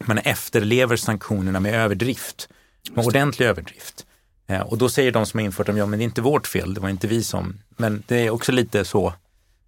[0.04, 2.48] man efterlever sanktionerna med överdrift,
[2.94, 4.06] med ordentlig överdrift.
[4.46, 6.46] Eh, och då säger de som har infört dem, ja men det är inte vårt
[6.46, 9.14] fel, det var inte vi som, men det är också lite så,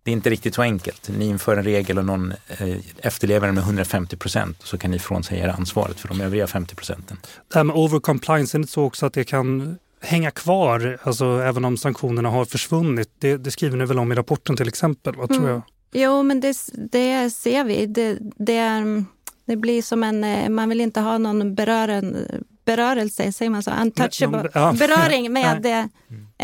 [0.03, 1.09] det är inte riktigt så enkelt.
[1.19, 4.99] Ni inför en regel och någon eh, efterlever den med 150 procent så kan ni
[4.99, 7.17] frånsäga er ansvaret för de övriga 50 procenten.
[7.49, 11.65] Det här med overcompliance, är det så också att det kan hänga kvar, alltså även
[11.65, 13.11] om sanktionerna har försvunnit?
[13.19, 15.15] Det, det skriver ni väl om i rapporten till exempel?
[15.17, 15.51] Vad tror Mm.
[15.51, 15.63] jag?
[15.95, 17.87] Jo, men det, det ser vi.
[17.87, 19.05] Det, det, är,
[19.47, 20.25] det blir som en...
[20.25, 22.17] eh, Man vill inte ha någon berören,
[22.65, 23.71] berörelse, säger man så?
[23.83, 24.51] Untouchable.
[24.55, 24.75] Ja.
[24.79, 25.89] Beröring med det,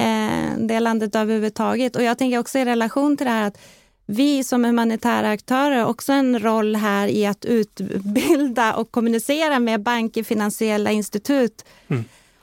[0.03, 1.97] eh, det landet överhuvudtaget.
[1.97, 3.59] Och jag tänker också i relation till det här att
[4.07, 9.83] vi som humanitära aktörer har också en roll här i att utbilda och kommunicera med
[9.83, 11.65] banker, finansiella institut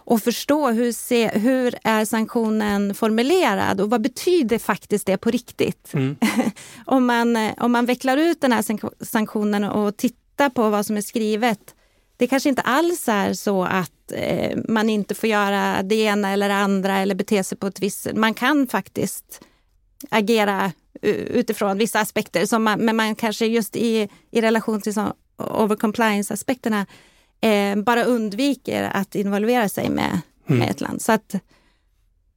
[0.06, 5.94] och förstå hur, se, hur är sanktionen formulerad och vad betyder faktiskt det på riktigt?
[6.86, 10.98] om, man, om man vecklar ut den här sank- sanktionen och tittar på vad som
[10.98, 11.76] är skrivet.
[12.18, 16.50] Det kanske inte alls är så att eh, man inte får göra det ena eller
[16.50, 18.16] det andra eller bete sig på ett visst sätt.
[18.16, 19.42] Man kan faktiskt
[20.10, 24.94] agera utifrån vissa aspekter, som man, men man kanske just i, i relation till
[25.38, 26.86] overcompliance-aspekterna
[27.50, 31.02] eh, bara undviker att involvera sig med, med ett land.
[31.02, 31.36] Så, att,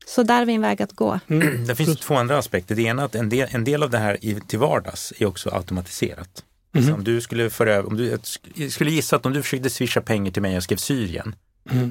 [0.07, 1.21] så där har vi en väg att gå.
[1.67, 2.75] Det finns två andra aspekter.
[2.75, 5.27] Det ena är att en del, en del av det här i, till vardags är
[5.27, 6.45] också automatiserat.
[6.87, 9.43] Så om du skulle föra om du, jag sk- jag skulle gissa att om du
[9.43, 11.35] försökte swisha pengar till mig och jag skrev Syrien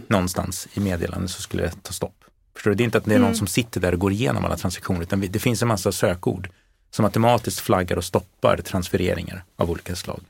[0.08, 2.14] någonstans i meddelandet så skulle det ta stopp.
[2.56, 2.76] Förstår du?
[2.76, 5.02] Det är inte att det är någon som sitter där och går igenom alla transaktioner
[5.02, 6.50] utan det finns en massa sökord
[6.92, 10.22] som automatiskt flaggar och stoppar transfereringar av olika slag.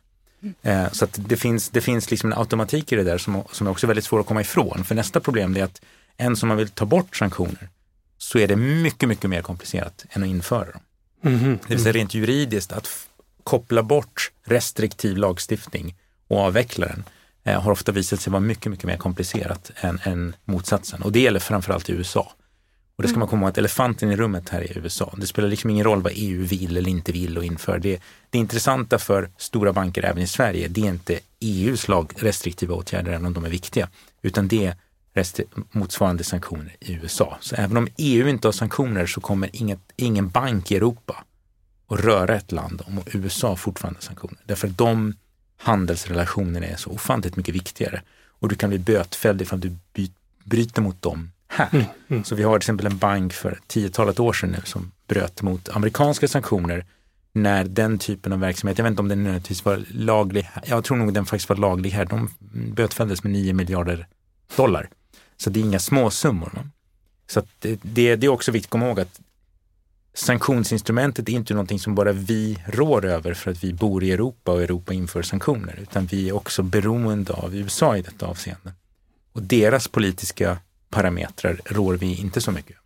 [0.61, 3.71] Eh, så det finns, det finns liksom en automatik i det där som, som är
[3.71, 4.83] också väldigt svår att komma ifrån.
[4.83, 5.81] För nästa problem är att
[6.17, 7.69] en som man vill ta bort sanktioner
[8.17, 10.81] så är det mycket, mycket mer komplicerat än att införa dem.
[11.21, 11.59] Mhm.
[11.67, 12.89] Det vill säga rent juridiskt att
[13.43, 15.95] koppla bort restriktiv lagstiftning
[16.27, 17.03] och avveckla den
[17.43, 21.01] eh, har ofta visat sig vara mycket, mycket mer komplicerat än, än motsatsen.
[21.01, 22.31] Och det gäller framförallt i USA.
[22.97, 25.13] Och det ska man komma ihåg att elefanten i rummet här är USA.
[25.17, 27.79] Det spelar liksom ingen roll vad EU vill eller inte vill och inför.
[27.79, 32.75] Det, det intressanta för stora banker även i Sverige, det är inte EUs lag, restriktiva
[32.75, 33.89] åtgärder, även om de är viktiga,
[34.21, 34.75] utan det är
[35.71, 37.37] motsvarande sanktioner i USA.
[37.41, 41.23] Så även om EU inte har sanktioner så kommer inget, ingen bank i Europa
[41.87, 44.37] att röra ett land om USA fortfarande har sanktioner.
[44.45, 45.13] Därför att de
[45.57, 48.01] handelsrelationerna är så ofantligt mycket viktigare.
[48.39, 50.11] Och du kan bli bötfälld ifall du by-
[50.43, 51.85] bryter mot dem här.
[52.23, 55.69] Så vi har till exempel en bank för tiotalet år sedan nu som bröt mot
[55.69, 56.85] amerikanska sanktioner
[57.33, 60.97] när den typen av verksamhet, jag vet inte om den nödvändigtvis var laglig, jag tror
[60.97, 62.29] nog den faktiskt var laglig här, de
[62.73, 64.07] bötfälldes med 9 miljarder
[64.55, 64.89] dollar.
[65.37, 66.51] Så det är inga småsummor.
[66.55, 66.63] Va?
[67.27, 69.19] Så det, det, det är också viktigt att komma ihåg att
[70.13, 74.51] sanktionsinstrumentet är inte någonting som bara vi rår över för att vi bor i Europa
[74.51, 78.73] och Europa inför sanktioner, utan vi är också beroende av USA i detta avseende.
[79.33, 80.57] Och deras politiska
[80.89, 82.77] parametrar rår vi inte så mycket.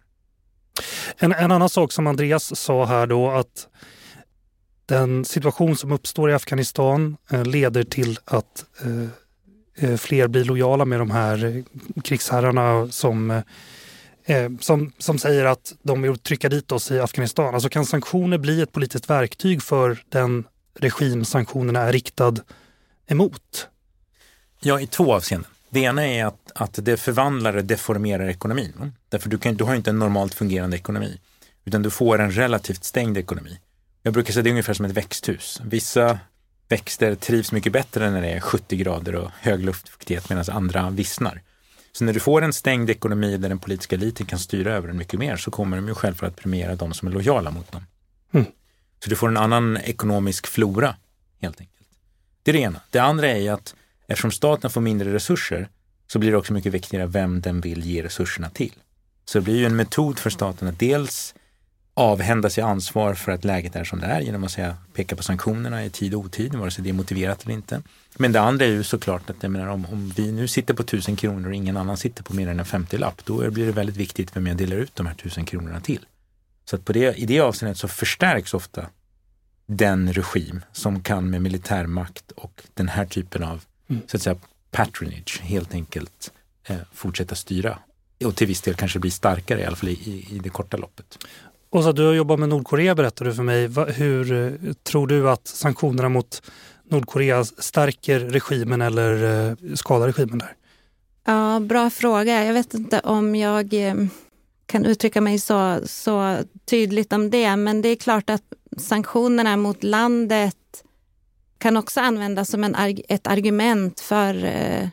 [1.18, 3.68] En, en annan sak som Andreas sa här då att
[4.86, 10.86] den situation som uppstår i Afghanistan eh, leder till att eh, eh, fler blir lojala
[10.86, 11.64] med de här
[12.04, 13.42] krigsherrarna som,
[14.60, 17.54] som, som säger att de vill trycka dit oss i Afghanistan.
[17.54, 20.44] Alltså kan sanktioner bli ett politiskt verktyg för den
[20.80, 22.36] regim sanktionerna är riktad
[23.08, 23.68] emot?
[24.60, 25.52] Ja, i två avseenden.
[25.72, 28.74] Det ena är att, att det förvandlar och deformerar ekonomin.
[28.78, 28.92] va?
[29.10, 31.20] Därför du, kan, du har inte en normalt fungerande ekonomi,
[31.66, 33.60] utan du får en relativt stängd ekonomi.
[34.04, 35.62] Jag brukar säga att det är ungefär som ett växthus.
[35.64, 36.20] Vissa
[36.68, 41.42] växter trivs mycket bättre när det är 70 grader och hög luftfuktighet medan andra vissnar.
[41.92, 44.98] Så när du får en stängd ekonomi där den politiska eliten kan styra över den
[44.98, 47.86] mycket mer så kommer de ju självklart att premiera de som är lojala mot dem.
[48.34, 48.46] Mm.
[49.04, 50.96] Så du får en annan ekonomisk flora
[51.42, 51.88] helt enkelt.
[52.44, 52.82] Det är det ena.
[52.90, 53.76] Det andra är att
[54.12, 55.70] eftersom staten får mindre resurser
[56.08, 58.74] så blir det också mycket viktigare vem den vill ge resurserna till.
[59.26, 61.36] Så det blir ju en metod för staten att dels
[61.94, 65.24] avhända sig ansvar för att läget är som det är genom att säga, peka på
[65.24, 67.82] sanktionerna i tid och otid, vare sig det är motiverat eller inte.
[68.18, 70.84] Men det andra är ju såklart att jag menar, om, om vi nu sitter på
[70.84, 73.98] tusen kronor och ingen annan sitter på mer än en 50-lapp, då blir det väldigt
[73.98, 76.06] viktigt vem jag delar ut de här tusen kronorna till.
[76.66, 78.86] Så att på det, i det avseendet så förstärks ofta
[79.66, 83.62] den regim som kan med militärmakt och den här typen av
[84.08, 84.36] så att säga
[84.72, 86.32] patronage helt enkelt
[86.68, 87.78] eh, fortsätta styra.
[88.26, 91.18] Och till viss del kanske bli starkare i alla fall i, i, det korta loppet.
[91.70, 93.68] Och så du har jobbat med Nordkorea berättade du för mig.
[93.68, 96.42] Va, hur eh, tror du att sanktionerna mot
[96.90, 100.56] Nordkorea stärker regimen eller eh, skadar regimen där?
[101.26, 102.46] Ja, bra fråga.
[102.46, 103.96] Jag vet inte om jag eh,
[104.66, 108.44] kan uttrycka mig så, så tydligt om det, men det är klart att
[108.78, 110.56] sanktionerna mot landet
[111.62, 114.88] kan också användas som en, arg- ett argument för eh,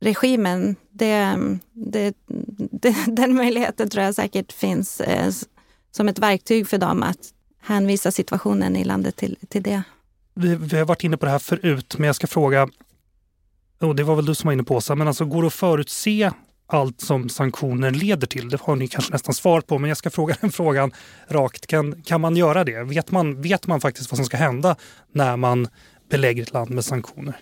[0.00, 0.76] regimen.
[0.90, 1.38] Det,
[1.72, 2.14] det,
[2.56, 5.32] det, den möjligheten tror jag säkert finns eh,
[5.90, 7.18] som ett verktyg för dem att
[7.62, 9.82] hänvisa situationen i landet till, till det.
[10.34, 12.68] Vi, vi har varit inne på det här förut, men jag ska fråga,
[13.80, 15.54] och det var väl du som var inne på Åsa, men alltså går det att
[15.54, 16.30] förutse
[16.66, 18.48] allt som sanktioner leder till?
[18.48, 20.92] Det har ni kanske nästan svar på, men jag ska fråga den frågan
[21.28, 21.66] rakt.
[21.66, 22.84] Kan, kan man göra det?
[22.84, 24.76] Vet man, vet man faktiskt vad som ska hända
[25.12, 25.68] när man
[26.10, 27.36] belägger ett land med sanktioner?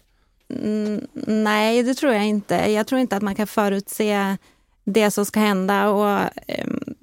[0.54, 2.54] Mm, nej, det tror jag inte.
[2.54, 4.36] Jag tror inte att man kan förutse
[4.84, 5.88] det som ska hända.
[5.88, 6.30] Och,
[6.64, 6.94] um,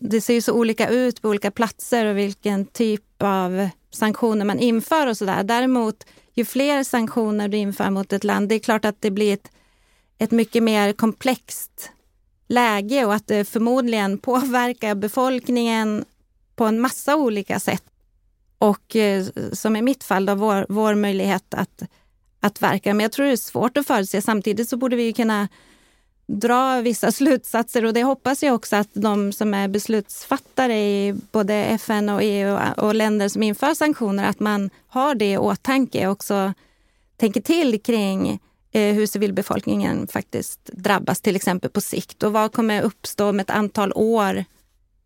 [0.00, 4.58] det ser ju så olika ut på olika platser och vilken typ av sanktioner man
[4.58, 5.42] inför och sådär.
[5.42, 9.34] Däremot, ju fler sanktioner du inför mot ett land, det är klart att det blir
[9.34, 9.50] ett,
[10.18, 11.90] ett mycket mer komplext
[12.48, 16.04] läge och att det förmodligen påverkar befolkningen
[16.56, 17.84] på en massa olika sätt.
[18.58, 21.82] Och eh, som i mitt fall, då, vår, vår möjlighet att,
[22.40, 22.94] att verka.
[22.94, 24.22] Men jag tror det är svårt att förutse.
[24.22, 25.48] Samtidigt så borde vi kunna
[26.26, 31.54] dra vissa slutsatser och det hoppas jag också att de som är beslutsfattare i både
[31.54, 36.12] FN och EU och länder som inför sanktioner, att man har det i åtanke och
[36.12, 36.52] också
[37.16, 38.40] tänker till kring
[38.72, 42.22] eh, hur civilbefolkningen faktiskt drabbas, till exempel på sikt.
[42.22, 44.44] Och vad kommer uppstå om ett antal år,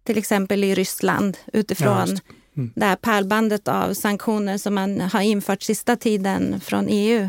[0.05, 2.73] till exempel i Ryssland, utifrån ja, mm.
[2.75, 7.29] det här pärlbandet av sanktioner som man har infört sista tiden från EU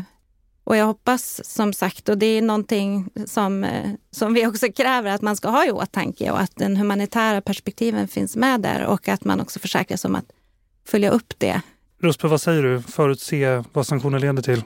[0.64, 5.10] och jag hoppas som sagt, och det är någonting som, eh, som vi också kräver
[5.10, 9.08] att man ska ha i åtanke och att den humanitära perspektiven finns med där och
[9.08, 10.30] att man också försäkrar sig om att
[10.86, 11.60] följa upp det.
[12.00, 12.82] Ruspe, vad säger du?
[12.82, 14.62] Förutse vad sanktioner leder till?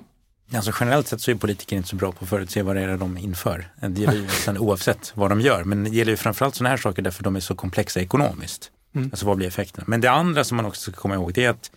[0.55, 2.97] Alltså generellt sett så är politiker inte så bra på att förutse vad det är
[2.97, 3.73] de inför.
[3.81, 5.65] Det gäller ju nästan oavsett vad de gör.
[5.65, 8.71] Men det gäller ju framförallt sådana här saker därför de är så komplexa ekonomiskt.
[8.95, 9.09] Mm.
[9.13, 9.85] Alltså vad blir effekten?
[9.87, 11.71] Men det andra som man också ska komma ihåg det är att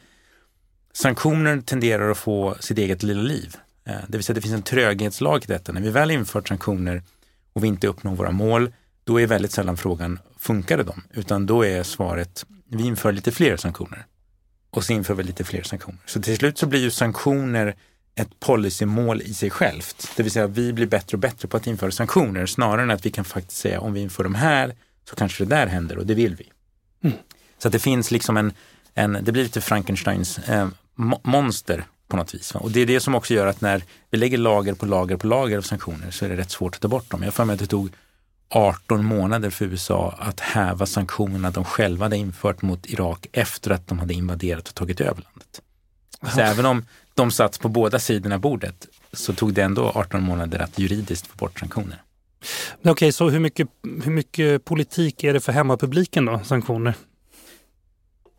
[0.93, 3.55] sanktioner tenderar att få sitt eget lilla liv.
[3.85, 5.71] Eh, det vill säga det finns en tröghetslag i detta.
[5.71, 7.03] När vi väl infört sanktioner
[7.53, 11.03] och vi inte uppnår våra mål, då är väldigt sällan frågan, funkade de?
[11.13, 14.05] Utan då är svaret, vi inför lite fler sanktioner.
[14.69, 15.99] Och så inför vi lite fler sanktioner.
[16.05, 17.75] Så till slut så blir ju sanktioner
[18.15, 20.11] ett policymål i sig självt.
[20.15, 23.05] Det vill säga vi blir bättre och bättre på att införa sanktioner snarare än att
[23.05, 24.75] vi kan faktiskt säga om vi inför de här
[25.09, 26.51] så kanske det där händer och det vill vi.
[27.03, 27.17] Mm.
[27.57, 28.53] Så att det finns liksom en,
[28.93, 30.67] en, det blir lite Frankensteins eh,
[31.23, 32.55] monster på något vis.
[32.55, 35.27] Och det är det som också gör att när vi lägger lager på lager på
[35.27, 37.23] lager av sanktioner så är det rätt svårt att ta bort dem.
[37.23, 37.89] Jag mig att det tog
[38.49, 43.87] 18 månader för USA att häva sanktionerna de själva hade infört mot Irak efter att
[43.87, 45.61] de hade invaderat och tagit över landet.
[46.35, 50.59] Så även om de satt på båda sidorna bordet så tog det ändå 18 månader
[50.59, 52.01] att juridiskt få bort sanktioner.
[52.79, 53.67] Okej, okay, så hur mycket,
[54.03, 56.93] hur mycket politik är det för hemmapubliken då, sanktioner?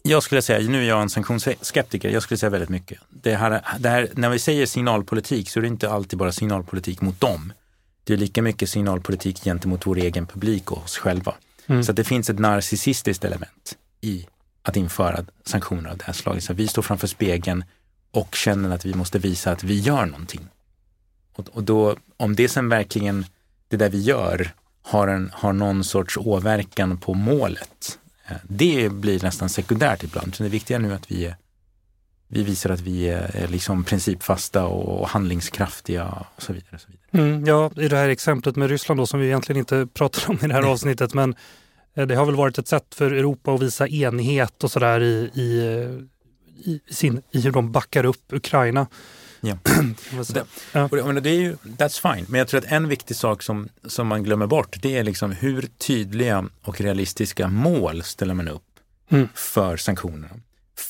[0.03, 2.99] Jag skulle säga, nu är jag en sanktionsskeptiker, jag skulle säga väldigt mycket.
[3.11, 7.01] Det här, det här, när vi säger signalpolitik så är det inte alltid bara signalpolitik
[7.01, 7.53] mot dem.
[8.05, 11.35] Det är lika mycket signalpolitik gentemot vår egen publik och oss själva.
[11.67, 11.85] Mm.
[11.85, 14.27] Så det finns ett narcissistiskt element i
[14.63, 16.45] att införa sanktioner av det här slaget.
[16.45, 17.65] Så vi står framför spegeln
[18.11, 20.49] och känner att vi måste visa att vi gör någonting.
[21.33, 23.25] Och, och då, om det sen verkligen,
[23.73, 24.51] det där vi gör,
[24.83, 27.99] har, en, har någon sorts åverkan på målet,
[28.33, 30.35] Eh, det blir nästan sekundärt ibland.
[30.35, 31.35] Så det viktiga nu är att vi,
[32.29, 36.75] vi visar att vi är liksom principfasta och handlingskraftiga och så vidare.
[36.75, 37.29] Och så vidare.
[37.29, 40.39] Mm, ja, i det här exemplet med Ryssland då, som vi egentligen inte pratar om
[40.43, 41.35] i det här avsnittet, men
[41.95, 45.31] eh, det har väl varit ett sätt för Europa att visa enighet och sådär i,
[45.35, 45.49] i,
[46.65, 48.87] i, sin, i hur de backar upp Ukraina.
[49.45, 49.57] Ja.
[50.29, 50.89] det, ja.
[51.21, 54.23] det är ju, that's fine, men jag tror att en viktig sak som, som man
[54.23, 58.63] glömmer bort det är liksom hur tydliga och realistiska mål ställer man upp
[59.11, 59.29] mm.
[59.35, 60.31] för sanktionerna.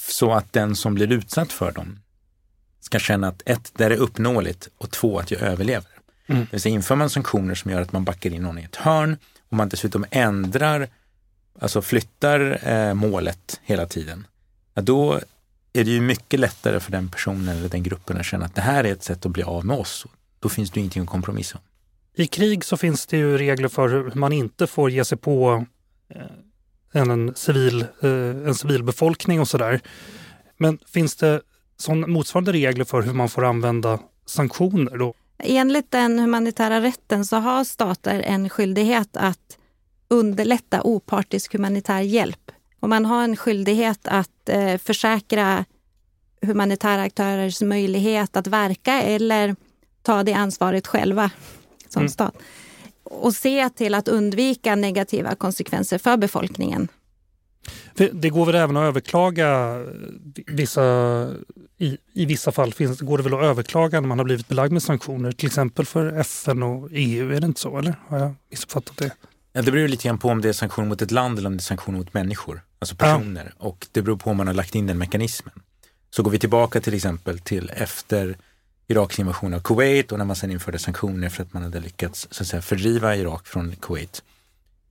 [0.08, 1.98] Så att den som blir utsatt för dem
[2.80, 5.90] ska känna att ett, det är uppnåeligt och två, att jag överlever.
[6.26, 6.42] Mm.
[6.42, 8.76] Det vill säga inför man sanktioner som gör att man backar in någon i ett
[8.76, 9.16] hörn
[9.48, 10.88] och man dessutom ändrar,
[11.60, 14.26] alltså flyttar eh, målet hela tiden,
[14.74, 15.20] ja, då
[15.72, 18.60] är det ju mycket lättare för den personen eller den gruppen att känna att det
[18.60, 20.06] här är ett sätt att bli av med oss.
[20.40, 21.64] Då finns det ingenting att kompromissa om.
[22.14, 25.66] I krig så finns det ju regler för hur man inte får ge sig på
[26.14, 28.10] eh, en, civil, eh,
[28.46, 29.80] en civilbefolkning och sådär.
[30.56, 31.40] Men finns det
[31.76, 35.14] sån motsvarande regler för hur man får använda sanktioner då?
[35.38, 39.58] Enligt den humanitära rätten så har stater en skyldighet att
[40.08, 42.51] underlätta opartisk humanitär hjälp
[42.82, 45.64] och man har en skyldighet att eh, försäkra
[46.42, 49.56] humanitära aktörers möjlighet att verka eller
[50.02, 51.30] ta det ansvaret själva
[51.88, 52.08] som mm.
[52.08, 52.34] stat.
[53.02, 56.88] Och se till att undvika negativa konsekvenser för befolkningen.
[58.12, 59.78] Det går väl även att överklaga
[60.46, 60.82] vissa,
[61.78, 64.72] i, i vissa fall finns, går det väl att överklaga när man har blivit belagd
[64.72, 67.94] med sanktioner, till exempel för FN och EU, är det inte så eller?
[68.06, 69.10] Har jag missuppfattat det?
[69.52, 71.56] Ja, det beror lite grann på om det är sanktioner mot ett land eller om
[71.56, 73.54] det är sanktioner mot människor, alltså personer.
[73.58, 73.66] Ja.
[73.66, 75.54] Och det beror på om man har lagt in den mekanismen.
[76.10, 78.36] Så går vi tillbaka till exempel till efter
[78.88, 82.28] Iraks invasion av Kuwait och när man sen införde sanktioner för att man hade lyckats
[82.30, 84.22] så att säga, fördriva Irak från Kuwait.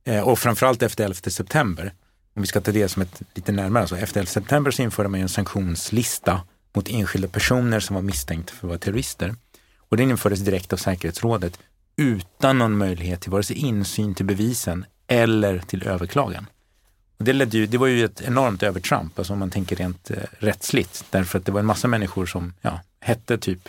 [0.04, 1.92] Eh, och framförallt efter 11 september,
[2.36, 5.08] om vi ska ta det som ett lite närmare, alltså efter 11 september så införde
[5.08, 6.40] man en sanktionslista
[6.74, 9.34] mot enskilda personer som var misstänkta för att vara terrorister.
[9.78, 11.58] Och den infördes direkt av säkerhetsrådet
[11.96, 16.46] utan någon möjlighet till vare sig insyn till bevisen eller till överklagan.
[17.24, 20.16] Det, ledde ju, det var ju ett enormt övertramp, alltså om man tänker rent eh,
[20.38, 23.68] rättsligt, därför att det var en massa människor som ja, hette typ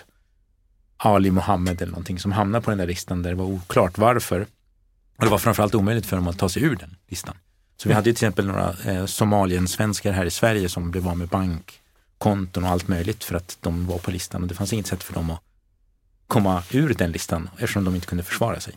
[0.98, 4.42] Ali Mohammed eller någonting som hamnade på den där listan där det var oklart varför.
[5.18, 7.36] Och det var framförallt omöjligt för dem att ta sig ur den listan.
[7.78, 11.18] Så vi hade ju till exempel några eh, Somalien-svenskar här i Sverige som blev av
[11.18, 14.88] med bankkonton och allt möjligt för att de var på listan och det fanns inget
[14.88, 15.42] sätt för dem att
[16.28, 18.74] komma ur den listan eftersom de inte kunde försvara sig.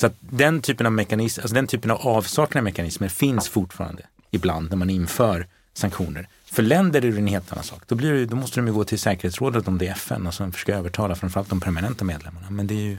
[0.00, 4.02] Så att den typen av mekanism, alltså den typen av avsaknad av mekanismer finns fortfarande
[4.30, 6.28] ibland när man inför sanktioner.
[6.44, 7.82] För länder är det en helt annan sak.
[7.86, 10.34] Då, blir det, då måste de ju gå till säkerhetsrådet om det är FN och
[10.34, 12.50] sen försöka övertala framförallt de permanenta medlemmarna.
[12.50, 12.98] Men det är ju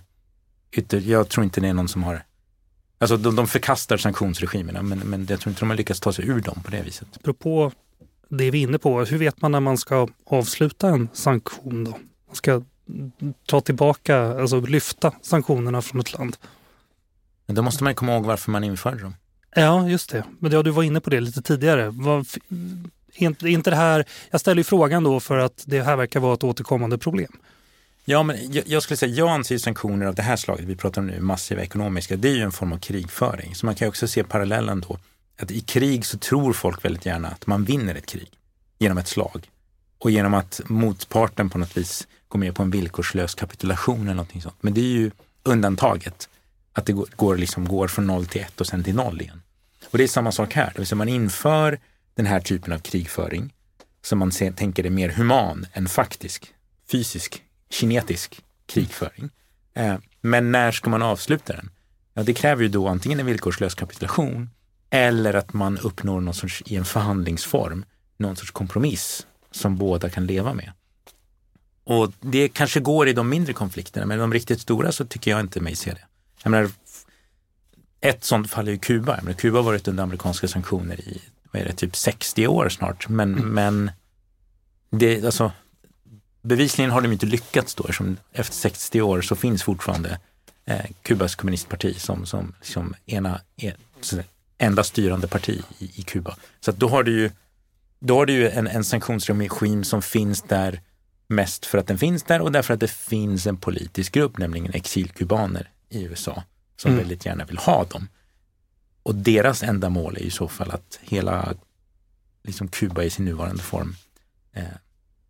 [0.72, 2.24] ytter, jag tror inte det är någon som har
[3.02, 6.28] Alltså de, de förkastar sanktionsregimerna men, men jag tror inte de har lyckats ta sig
[6.28, 7.08] ur dem på det viset.
[7.16, 7.72] Apropå
[8.30, 11.92] det vi är inne på, hur vet man när man ska avsluta en sanktion då?
[12.28, 12.62] Man ska
[13.46, 16.38] ta tillbaka, alltså lyfta sanktionerna från ett land.
[17.50, 19.16] Men då måste man komma ihåg varför man införde dem.
[19.56, 20.24] Ja, just det.
[20.40, 21.90] Men ja, du var inne på det lite tidigare.
[21.90, 22.26] Var,
[23.16, 26.44] inte det här, jag ställer ju frågan då för att det här verkar vara ett
[26.44, 27.32] återkommande problem.
[28.06, 31.02] Ja, men jag, jag skulle säga, jag anser sanktioner av det här slaget, vi pratar
[31.02, 33.56] om nu massiva ekonomiska, det är ju en form av krigföring.
[33.56, 34.98] Så man kan också se parallellen då,
[35.42, 38.30] att i krig så tror folk väldigt gärna att man vinner ett krig
[38.80, 39.50] genom ett slag.
[39.98, 44.42] Och genom att motparten på något vis går med på en villkorslös kapitulation eller någonting
[44.42, 44.58] sånt.
[44.62, 45.12] Men det är ju
[45.44, 46.30] undantaget.
[46.74, 49.42] Att det går, liksom, går från noll till ett och sen till noll igen.
[49.92, 51.80] Och det är samma sak här, det vill säga man inför
[52.16, 53.54] den här typen av krigföring
[54.02, 56.54] som man ser, tänker är mer human än faktisk,
[56.92, 59.30] fysisk, kinetisk krigföring.
[59.74, 61.70] Eh, men när ska man avsluta den?
[62.14, 64.50] Ja, det kräver ju då antingen en villkorslös kapitulation
[64.90, 67.86] eller att man uppnår någon sorts, i en förhandlingsform,
[68.18, 70.72] någon sorts kompromiss som båda kan leva med.
[71.84, 75.40] Och det kanske går i de mindre konflikterna, men de riktigt stora så tycker jag
[75.40, 76.06] inte mig se det.
[76.44, 76.70] Jag menar,
[78.02, 79.16] ett sånt fall är ju Kuba.
[79.16, 81.22] Jag menar, Kuba har varit under amerikanska sanktioner i
[81.52, 83.10] vad är det, typ 60 år snart.
[83.10, 83.50] Men, mm.
[83.50, 83.92] men
[84.90, 85.52] det, alltså,
[86.42, 90.20] bevisligen har de inte lyckats då eftersom efter 60 år så finns fortfarande
[90.66, 93.74] eh, Kubas kommunistparti som, som, som ena, en,
[94.58, 96.36] enda styrande parti i, i Kuba.
[96.60, 97.32] Så då har du ju,
[98.00, 100.82] då har du ju en, en sanktionsregim som finns där
[101.28, 104.74] mest för att den finns där och därför att det finns en politisk grupp, nämligen
[104.74, 106.44] exilkubaner i USA,
[106.78, 107.00] som mm.
[107.00, 108.08] väldigt gärna vill ha dem.
[109.04, 111.54] Och deras enda mål är i så fall att hela
[112.44, 113.96] liksom Kuba i sin nuvarande form
[114.54, 114.64] eh,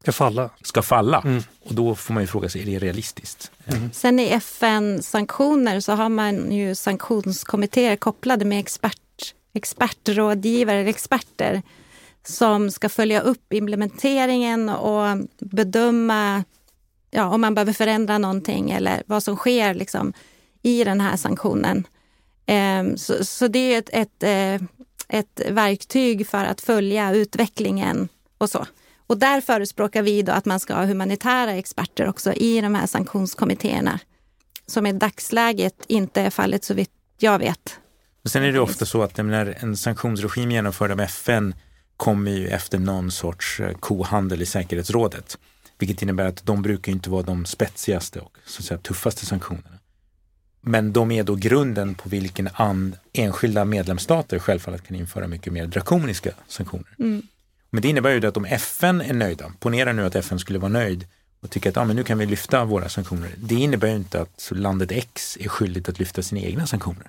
[0.01, 0.49] ska falla.
[0.61, 1.21] Ska falla.
[1.21, 1.43] Mm.
[1.59, 3.51] Och då får man ju fråga sig, är det realistiskt?
[3.65, 3.91] Mm.
[3.93, 11.61] Sen i FN-sanktioner så har man ju sanktionskommittéer kopplade med expert, expertrådgivare eller experter
[12.23, 16.43] som ska följa upp implementeringen och bedöma
[17.11, 20.13] ja, om man behöver förändra någonting eller vad som sker liksom,
[20.61, 21.87] i den här sanktionen.
[22.45, 24.67] Ehm, så, så det är ett, ett, eh,
[25.19, 28.65] ett verktyg för att följa utvecklingen och så.
[29.07, 32.87] Och där förespråkar vi då att man ska ha humanitära experter också i de här
[32.87, 33.99] sanktionskommittéerna.
[34.65, 37.79] Som i dagsläget inte är fallet så vitt jag vet.
[38.25, 41.55] sen är det ofta så att när en sanktionsregim genomförd av FN
[41.97, 45.37] kommer ju efter någon sorts eh, kohandel i säkerhetsrådet.
[45.77, 49.78] Vilket innebär att de brukar inte vara de spetsigaste och så att säga, tuffaste sanktionerna.
[50.61, 55.67] Men de är då grunden på vilken and, enskilda medlemsstater självfallet kan införa mycket mer
[55.67, 56.95] drakoniska sanktioner.
[56.99, 57.21] Mm.
[57.69, 60.71] Men det innebär ju att om FN är nöjda, ponera nu att FN skulle vara
[60.71, 61.07] nöjd
[61.41, 63.29] och tycka att ah, men nu kan vi lyfta våra sanktioner.
[63.37, 67.07] Det innebär ju inte att landet X är skyldigt att lyfta sina egna sanktioner.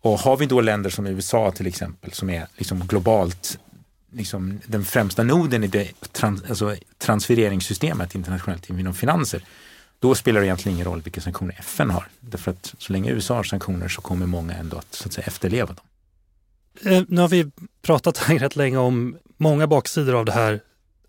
[0.00, 3.58] Och har vi då länder som USA till exempel som är liksom globalt
[4.12, 9.42] liksom den främsta noden i det trans, alltså transfereringssystemet internationellt inom finanser,
[9.98, 12.08] då spelar det egentligen ingen roll vilka sanktioner FN har.
[12.20, 15.26] Därför att så länge USA har sanktioner så kommer många ändå att, så att säga,
[15.26, 15.84] efterleva dem.
[16.92, 17.50] Eh, nu har vi
[17.82, 20.60] pratat här rätt länge om många baksidor av det här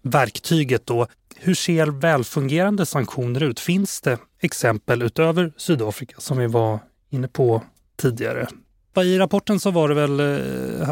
[0.02, 0.86] verktyget.
[0.86, 1.08] Då.
[1.36, 3.60] Hur ser välfungerande sanktioner ut?
[3.60, 6.80] Finns det exempel utöver Sydafrika som vi var
[7.10, 7.64] inne på
[7.96, 8.48] tidigare?
[9.04, 10.88] I rapporten så var det väl, eh,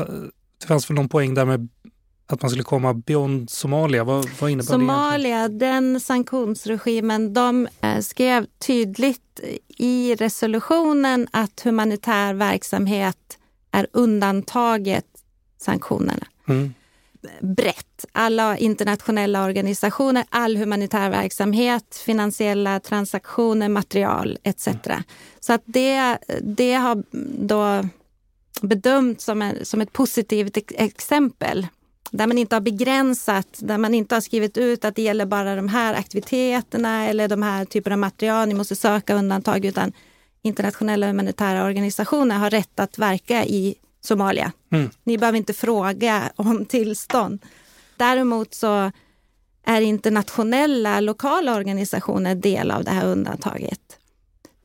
[0.60, 1.70] det fanns väl någon poäng där med
[2.28, 4.04] att man skulle komma beyond Somalia.
[4.04, 12.34] Vad, vad innebär Somalia, det den sanktionsregimen, de eh, skrev tydligt i resolutionen att humanitär
[12.34, 13.38] verksamhet
[13.72, 15.06] är undantaget
[15.62, 16.28] sanktionerna.
[16.48, 16.74] Mm.
[17.42, 18.06] brett.
[18.12, 24.68] Alla internationella organisationer, all humanitär verksamhet, finansiella transaktioner, material etc.
[25.40, 27.04] Så att det, det har
[27.46, 27.90] då
[28.62, 31.68] bedömts som, en, som ett positivt exempel
[32.12, 35.56] där man inte har begränsat, där man inte har skrivit ut att det gäller bara
[35.56, 39.92] de här aktiviteterna eller de här typerna av material, ni måste söka undantag, utan
[40.42, 44.52] internationella humanitära organisationer har rätt att verka i Somalia.
[44.72, 44.90] Mm.
[45.04, 47.42] Ni behöver inte fråga om tillstånd.
[47.98, 48.92] Däremot så
[49.66, 53.80] är internationella lokala organisationer del av det här undantaget.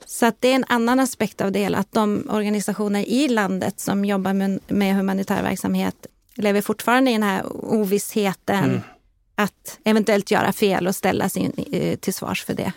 [0.06, 3.80] Så att det är en annan aspekt av det hela, att de organisationer i landet
[3.80, 6.06] som jobbar med, med humanitär verksamhet
[6.40, 8.80] lever fortfarande i den här ovissheten mm.
[9.34, 12.72] att eventuellt göra fel och ställa sig eh, till svars för det.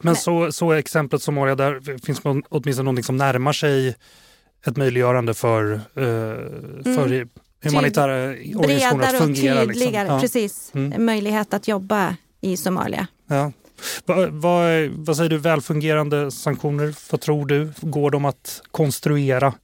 [0.00, 3.96] Men så, så exemplet Somalia, där finns åtminstone någonting som närmar sig
[4.66, 5.80] ett möjliggörande för, eh,
[6.84, 7.28] för mm.
[7.64, 9.54] humanitära organisationer att fungera.
[9.54, 10.14] Bredare och tydligare, liksom.
[10.14, 10.20] ja.
[10.20, 10.70] precis.
[10.74, 11.04] Mm.
[11.04, 13.06] Möjlighet att jobba i Somalia.
[13.26, 13.52] Ja.
[14.06, 17.72] Vad, vad, vad säger du, välfungerande sanktioner, vad tror du?
[17.80, 19.54] Går de att konstruera?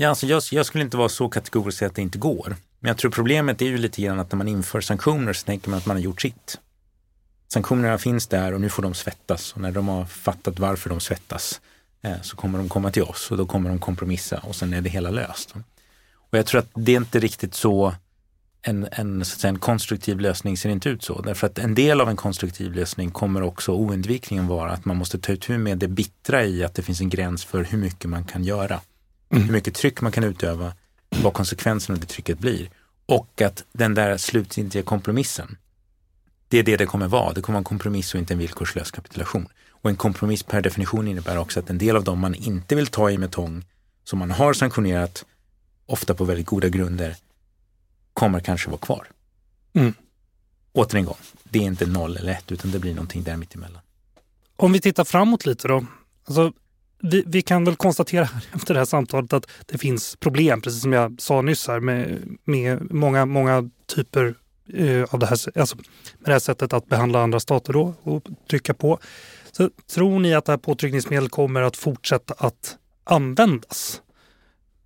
[0.00, 2.56] Ja, alltså jag, jag skulle inte vara så kategorisk att det inte går.
[2.78, 5.70] Men jag tror problemet är ju lite grann att när man inför sanktioner så tänker
[5.70, 6.58] man att man har gjort sitt.
[7.52, 11.00] Sanktionerna finns där och nu får de svettas och när de har fattat varför de
[11.00, 11.60] svettas
[12.02, 14.80] eh, så kommer de komma till oss och då kommer de kompromissa och sen är
[14.80, 15.54] det hela löst.
[16.12, 17.94] Och jag tror att det är inte riktigt så
[18.62, 21.20] en, en, så säga, en konstruktiv lösning ser inte ut så.
[21.20, 25.18] Därför att en del av en konstruktiv lösning kommer också oundvikligen vara att man måste
[25.18, 28.24] ta itu med det bittra i att det finns en gräns för hur mycket man
[28.24, 28.80] kan göra.
[29.30, 29.44] Mm.
[29.44, 30.72] Hur mycket tryck man kan utöva,
[31.08, 32.70] vad konsekvenserna av det trycket blir.
[33.06, 35.56] Och att den där slutgiltiga kompromissen,
[36.48, 37.32] det är det det kommer vara.
[37.32, 39.48] Det kommer vara en kompromiss och inte en villkorslös kapitulation.
[39.70, 42.86] Och en kompromiss per definition innebär också att en del av dem man inte vill
[42.86, 43.64] ta i med tång,
[44.04, 45.24] som man har sanktionerat,
[45.86, 47.16] ofta på väldigt goda grunder,
[48.12, 49.06] kommer kanske vara kvar.
[49.72, 49.94] Mm.
[50.72, 53.82] Åter en gång, det är inte noll eller ett utan det blir någonting där mittemellan.
[54.56, 55.86] Om vi tittar framåt lite då.
[56.24, 56.52] Alltså,
[57.02, 60.92] vi, vi, kan väl konstatera efter det här samtalet att det finns problem, precis som
[60.92, 64.34] jag sa nyss här, med, med många, många typer
[64.74, 65.84] eh, av det här, alltså med
[66.24, 68.98] det här sättet att behandla andra stater då och trycka på.
[69.52, 74.02] Så tror ni att det här påtryckningsmedlet kommer att fortsätta att användas?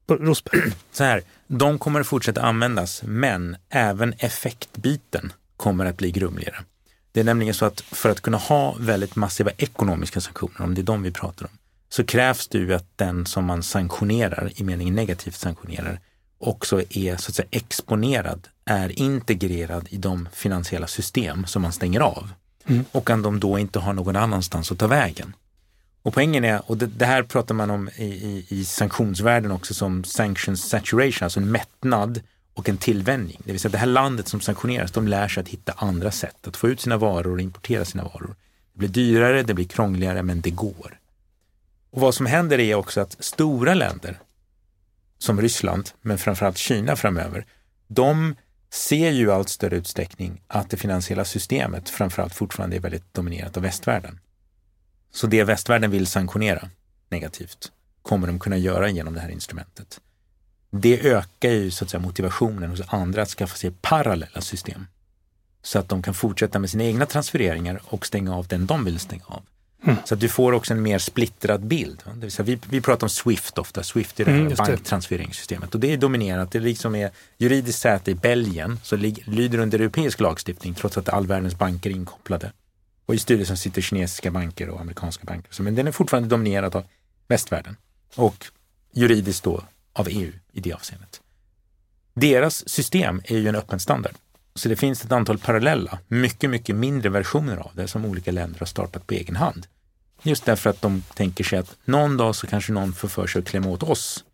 [0.09, 0.73] Rosberg.
[0.93, 6.57] Så här, de kommer att fortsätta användas, men även effektbiten kommer att bli grumligare.
[7.13, 10.81] Det är nämligen så att för att kunna ha väldigt massiva ekonomiska sanktioner, om det
[10.81, 11.53] är de vi pratar om,
[11.95, 16.01] så krävs det ju att den som man sanktionerar, i meningen negativt sanktionerar,
[16.39, 22.01] också är så att säga exponerad, är integrerad i de finansiella system som man stänger
[22.01, 22.31] av.
[22.67, 22.85] Mm.
[22.93, 25.33] Och att de då inte har någon annanstans att ta vägen.
[26.03, 29.75] Och poängen är, och det, det här pratar man om i, i, i, sanktionsvärlden också
[29.75, 32.21] som sanctions saturation, alltså en mättnad
[32.55, 33.41] och en tillvänjning.
[33.45, 36.11] Det vill säga att det här landet som sanktioneras, de lär sig att hitta andra
[36.11, 38.37] sätt att få ut sina varor och importera sina varor.
[38.73, 40.99] Det blir dyrare, det blir krångligare, men det går.
[41.95, 44.19] Och vad som händer är också att stora länder
[45.19, 47.47] som Ryssland, men framförallt Kina framöver,
[47.89, 48.35] de
[48.71, 53.57] ser ju i allt större utsträckning att det finansiella systemet framförallt fortfarande är väldigt dominerat
[53.57, 54.21] av västvärlden.
[55.11, 56.71] Så det västvärlden vill sanktionera
[57.09, 57.73] negativt
[58.03, 60.01] kommer de kunna göra genom det här instrumentet.
[60.71, 64.87] Det ökar ju så att säga, motivationen hos andra att skaffa sig parallella system.
[65.63, 68.99] Så att de kan fortsätta med sina egna transfereringar och stänga av den de vill
[68.99, 69.43] stänga av.
[69.85, 69.97] Mm.
[70.05, 72.03] Så att du får också en mer splittrad bild.
[72.15, 75.75] Det vill säga, vi, vi pratar om Swift ofta, Swift är det här mm, banktransfereringssystemet
[75.75, 80.21] och det är dominerat, det liksom är juridiskt säte i Belgien, så lyder under europeisk
[80.21, 82.53] lagstiftning trots att all världens banker är inkopplade.
[83.07, 85.63] Och i styrelsen sitter kinesiska banker och amerikanska banker.
[85.63, 86.85] Men den är fortfarande dominerad av
[87.29, 87.77] västvärlden
[88.15, 88.47] och
[88.93, 91.21] juridiskt då av EU i det avseendet.
[92.15, 94.15] Deras system är ju en öppen standard.
[94.55, 98.59] Så det finns ett antal parallella, mycket, mycket mindre versioner av det som olika länder
[98.59, 99.67] har startat på egen hand.
[100.27, 103.39] Just därför att de tänker sig att någon dag så kanske någon får för sig
[103.39, 104.25] att klämma åt oss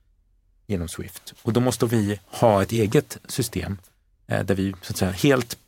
[0.67, 1.35] genom Swift.
[1.43, 3.79] Och då måste vi ha ett eget system
[4.27, 5.59] eh, där vi så att säga helt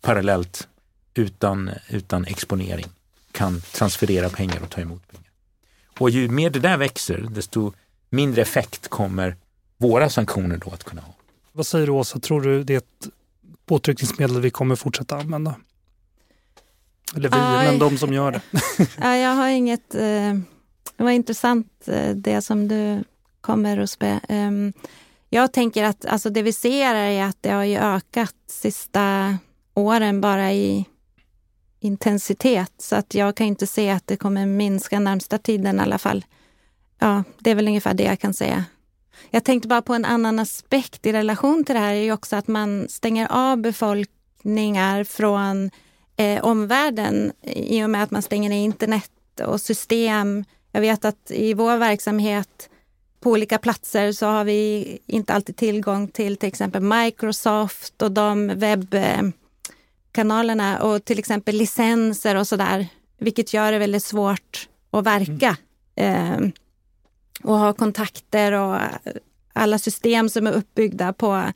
[0.00, 0.68] parallellt
[1.14, 2.86] utan, utan exponering
[3.32, 5.30] kan transferera pengar och ta emot pengar.
[5.98, 7.72] Och ju mer det där växer, desto
[8.10, 9.36] mindre effekt kommer
[9.78, 11.14] våra sanktioner då att kunna ha.
[11.52, 13.08] Vad säger du Åsa, tror du det är ett
[13.66, 15.54] påtryckningsmedel vi kommer fortsätta använda?
[17.16, 17.66] Eller vi, Aj.
[17.66, 18.40] men de som gör det.
[19.00, 19.94] ja, jag har inget...
[19.94, 20.34] Eh,
[20.96, 23.04] det var intressant eh, det som du
[23.40, 24.20] kommer att spä.
[24.28, 24.72] Um,
[25.30, 29.36] jag tänker att alltså det vi ser är att det har ju ökat sista
[29.74, 30.86] åren bara i
[31.80, 32.72] intensitet.
[32.78, 36.24] Så att jag kan inte se att det kommer minska närmsta tiden i alla fall.
[36.98, 38.64] Ja, det är väl ungefär det jag kan säga.
[39.30, 42.36] Jag tänkte bara på en annan aspekt i relation till det här är ju också
[42.36, 45.70] att man stänger av befolkningar från
[46.16, 49.10] eh, omvärlden i och med att man stänger ner internet
[49.46, 50.44] och system.
[50.72, 52.68] Jag vet att i vår verksamhet
[53.20, 58.48] på olika platser så har vi inte alltid tillgång till till exempel Microsoft och de
[58.48, 62.86] webbkanalerna och till exempel licenser och sådär,
[63.18, 65.56] vilket gör det väldigt svårt att verka.
[65.96, 66.44] Mm.
[66.44, 66.50] Eh,
[67.42, 68.78] och ha kontakter och
[69.52, 71.52] alla system som är uppbyggda på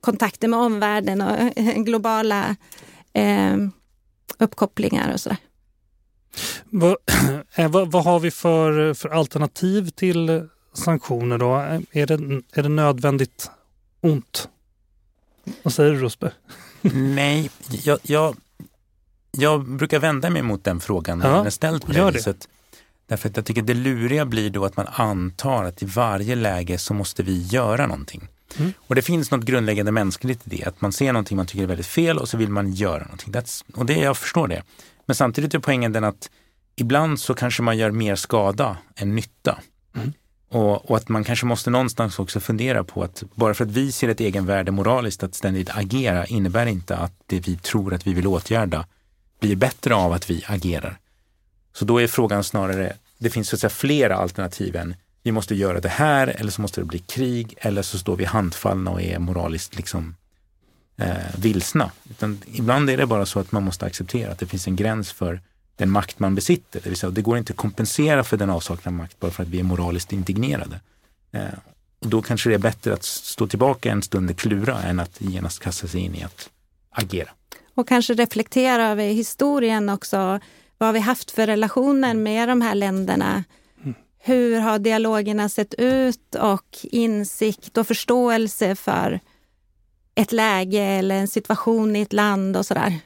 [0.00, 1.54] kontakter med omvärlden och
[1.84, 2.56] globala
[3.12, 3.56] eh,
[4.38, 5.38] uppkopplingar och sådär.
[6.64, 6.96] Vad,
[7.54, 11.54] eh, vad, vad, har vi för, för alternativ till sanktioner då?
[11.90, 12.14] Är det,
[12.52, 13.50] är det nödvändigt
[14.00, 14.48] ont?
[15.62, 16.32] Vad säger du Rosberg?
[16.92, 18.36] Nej, jag, jag,
[19.30, 22.48] jag brukar vända mig mot den frågan när ja, den är ställd på det viset.
[23.06, 26.78] Därför att jag tycker det luriga blir då att man antar att i varje läge
[26.78, 28.28] så måste vi göra någonting.
[28.58, 28.72] Mm.
[28.78, 31.66] Och det finns något grundläggande mänskligt i det, att man ser någonting man tycker är
[31.66, 33.32] väldigt fel och så vill man göra någonting.
[33.32, 34.62] That's, och det, jag förstår det.
[35.06, 36.30] Men samtidigt är poängen den att
[36.76, 39.58] ibland så kanske man gör mer skada än nytta.
[39.96, 40.12] Mm.
[40.48, 43.92] Och, och, att man kanske måste någonstans också fundera på att bara för att vi
[43.92, 48.14] ser ett egenvärde moraliskt att ständigt agera innebär inte att det vi tror att vi
[48.14, 48.86] vill åtgärda
[49.40, 50.98] blir bättre av att vi agerar.
[51.72, 54.94] Så då är frågan snarare, det finns så att säga flera alternativ än
[55.26, 58.24] vi måste göra det här eller så måste det bli krig eller så står vi
[58.24, 60.14] handfallna och är moraliskt liksom
[60.96, 61.90] eh, vilsna.
[62.10, 65.12] Utan ibland är det bara så att man måste acceptera att det finns en gräns
[65.12, 65.40] för
[65.76, 66.80] den makt man besitter.
[66.82, 69.42] Det vill säga, det går inte att kompensera för den avsaknad av makt bara för
[69.42, 70.80] att vi är moraliskt indignerade.
[71.32, 71.40] Eh,
[72.00, 75.20] och då kanske det är bättre att stå tillbaka en stund och klura än att
[75.20, 76.50] genast kasta sig in i att
[76.90, 77.30] agera.
[77.74, 80.40] Och kanske reflektera över historien också.
[80.78, 83.44] Vad har vi haft för relationer med de här länderna?
[84.26, 89.20] Hur har dialogerna sett ut och insikt och förståelse för
[90.14, 92.98] ett läge eller en situation i ett land och sådär.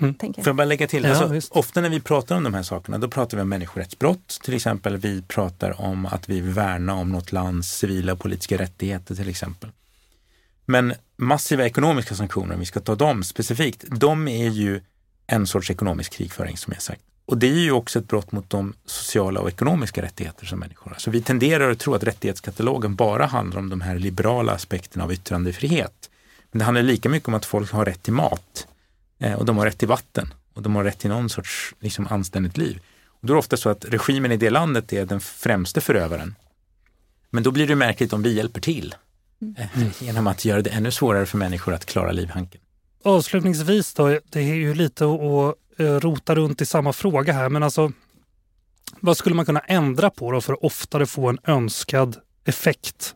[0.00, 0.14] Mm.
[0.18, 2.98] Får jag bara lägga till, ja, alltså, ofta när vi pratar om de här sakerna
[2.98, 4.96] då pratar vi om människorättsbrott till exempel.
[4.96, 9.28] Vi pratar om att vi vill värna om något lands civila och politiska rättigheter till
[9.28, 9.70] exempel.
[10.64, 14.80] Men massiva ekonomiska sanktioner, om vi ska ta dem specifikt, de är ju
[15.26, 17.02] en sorts ekonomisk krigföring som jag sagt.
[17.26, 20.90] Och det är ju också ett brott mot de sociala och ekonomiska rättigheter som människor
[20.90, 20.98] har.
[20.98, 25.12] Så vi tenderar att tro att rättighetskatalogen bara handlar om de här liberala aspekterna av
[25.12, 26.10] yttrandefrihet.
[26.50, 28.66] Men det handlar lika mycket om att folk har rätt till mat
[29.18, 32.06] eh, och de har rätt till vatten och de har rätt till någon sorts liksom,
[32.10, 32.80] anständigt liv.
[33.06, 36.34] Och då är det ofta så att regimen i det landet är den främste förövaren.
[37.30, 38.94] Men då blir det märkligt om vi hjälper till
[39.40, 39.90] mm.
[39.98, 42.60] genom att göra det ännu svårare för människor att klara livhanken.
[43.02, 47.62] Avslutningsvis då, det är ju lite att Eh, rota runt i samma fråga här, men
[47.62, 47.92] alltså
[49.00, 53.14] vad skulle man kunna ändra på då för att oftare få en önskad effekt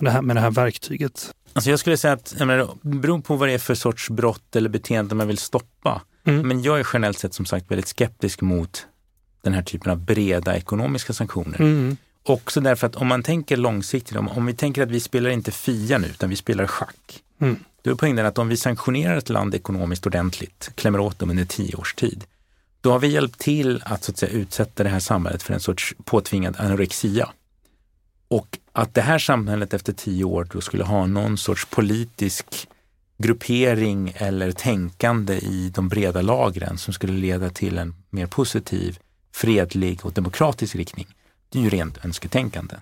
[0.00, 1.34] det här, med det här verktyget?
[1.52, 4.10] Alltså jag skulle säga att jag menar, det beror på vad det är för sorts
[4.10, 6.02] brott eller beteende man vill stoppa.
[6.24, 6.48] Mm.
[6.48, 8.86] Men jag är generellt sett som sagt väldigt skeptisk mot
[9.42, 11.60] den här typen av breda ekonomiska sanktioner.
[11.60, 11.96] Mm.
[12.22, 15.50] Också därför att om man tänker långsiktigt, om, om vi tänker att vi spelar inte
[15.50, 17.22] Fia nu utan vi spelar schack.
[17.40, 17.56] Mm.
[17.88, 21.44] Då är poängen att om vi sanktionerar ett land ekonomiskt ordentligt, klämmer åt dem under
[21.44, 22.24] tio års tid,
[22.80, 25.60] då har vi hjälpt till att, så att säga, utsätta det här samhället för en
[25.60, 27.28] sorts påtvingad anorexia.
[28.28, 32.68] Och att det här samhället efter tio år då skulle ha någon sorts politisk
[33.18, 38.98] gruppering eller tänkande i de breda lagren som skulle leda till en mer positiv,
[39.32, 41.06] fredlig och demokratisk riktning.
[41.48, 42.76] Det är ju rent önsketänkande.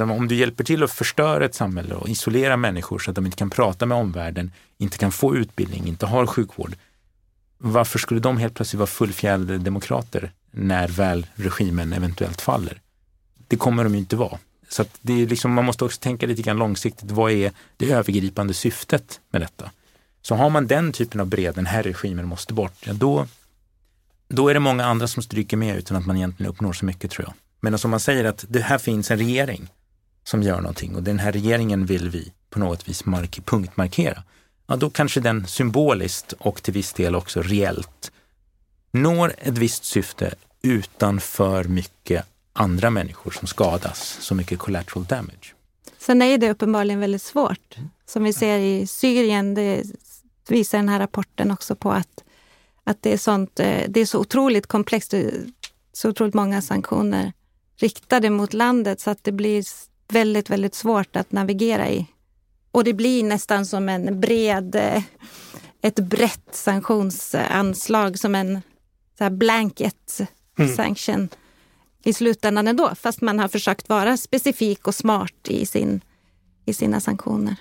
[0.00, 3.36] Om du hjälper till att förstöra ett samhälle och isolera människor så att de inte
[3.36, 6.76] kan prata med omvärlden, inte kan få utbildning, inte har sjukvård.
[7.58, 12.80] Varför skulle de helt plötsligt vara fullfjädrade demokrater när väl regimen eventuellt faller?
[13.48, 14.38] Det kommer de ju inte vara.
[14.68, 17.10] Så det är liksom, man måste också tänka lite grann långsiktigt.
[17.10, 19.70] Vad är det övergripande syftet med detta?
[20.22, 23.26] Så har man den typen av bred, den här regimen måste bort, ja, då,
[24.28, 27.10] då är det många andra som stryker med utan att man egentligen uppnår så mycket
[27.10, 27.34] tror jag.
[27.60, 29.68] Men alltså, om man säger att det här finns en regering
[30.24, 34.22] som gör någonting och den här regeringen vill vi på något vis mark punktmarkera.
[34.66, 38.12] Ja, då kanske den symboliskt och till viss del också reellt
[38.92, 45.54] når ett visst syfte utan för mycket andra människor som skadas, så mycket collateral damage.
[45.98, 47.76] Sen är det uppenbarligen väldigt svårt.
[48.06, 49.82] Som vi ser i Syrien, det
[50.48, 52.24] visar den här rapporten också på att,
[52.84, 55.14] att det, är sånt, eh, det är så otroligt komplext,
[55.92, 57.32] så otroligt många sanktioner
[57.76, 59.64] riktade mot landet så att det blir
[60.12, 62.06] väldigt, väldigt svårt att navigera i.
[62.70, 65.02] Och det blir nästan som en bred, eh,
[65.82, 68.60] ett brett sanktionsanslag som en
[69.18, 70.20] så blanket
[70.58, 70.76] mm.
[70.76, 71.28] sanction.
[72.04, 76.00] i slutändan ändå, fast man har försökt vara specifik och smart i, sin,
[76.64, 77.56] i sina sanktioner.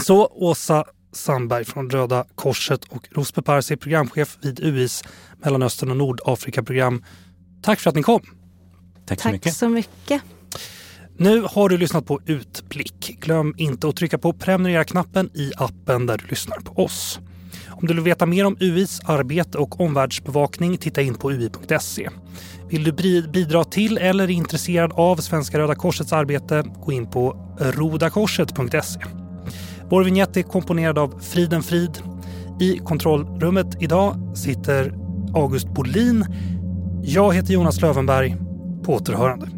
[0.00, 5.04] Så Åsa Sandberg från Röda Korset och Rospe Parsi, programchef vid UIs
[5.44, 7.04] Mellanöstern och Nordafrika-program.
[7.62, 8.35] Tack för att ni kom.
[9.06, 9.56] Tack så Tack mycket.
[9.56, 10.22] så mycket.
[11.18, 13.16] Nu har du lyssnat på Utblick.
[13.20, 17.20] Glöm inte att trycka på prenumerera-knappen i appen där du lyssnar på oss.
[17.68, 22.08] Om du vill veta mer om UIs arbete och omvärldsbevakning, titta in på ui.se.
[22.70, 27.54] Vill du bidra till eller är intresserad av Svenska Röda Korsets arbete, gå in på
[27.58, 29.00] rodakorset.se.
[29.90, 31.98] Vår vignett är komponerad av Friden Frid.
[32.60, 34.94] I kontrollrummet idag sitter
[35.34, 36.24] August Bolin.
[37.02, 38.45] Jag heter Jonas Lövenberg.
[38.86, 39.48] På återhörande.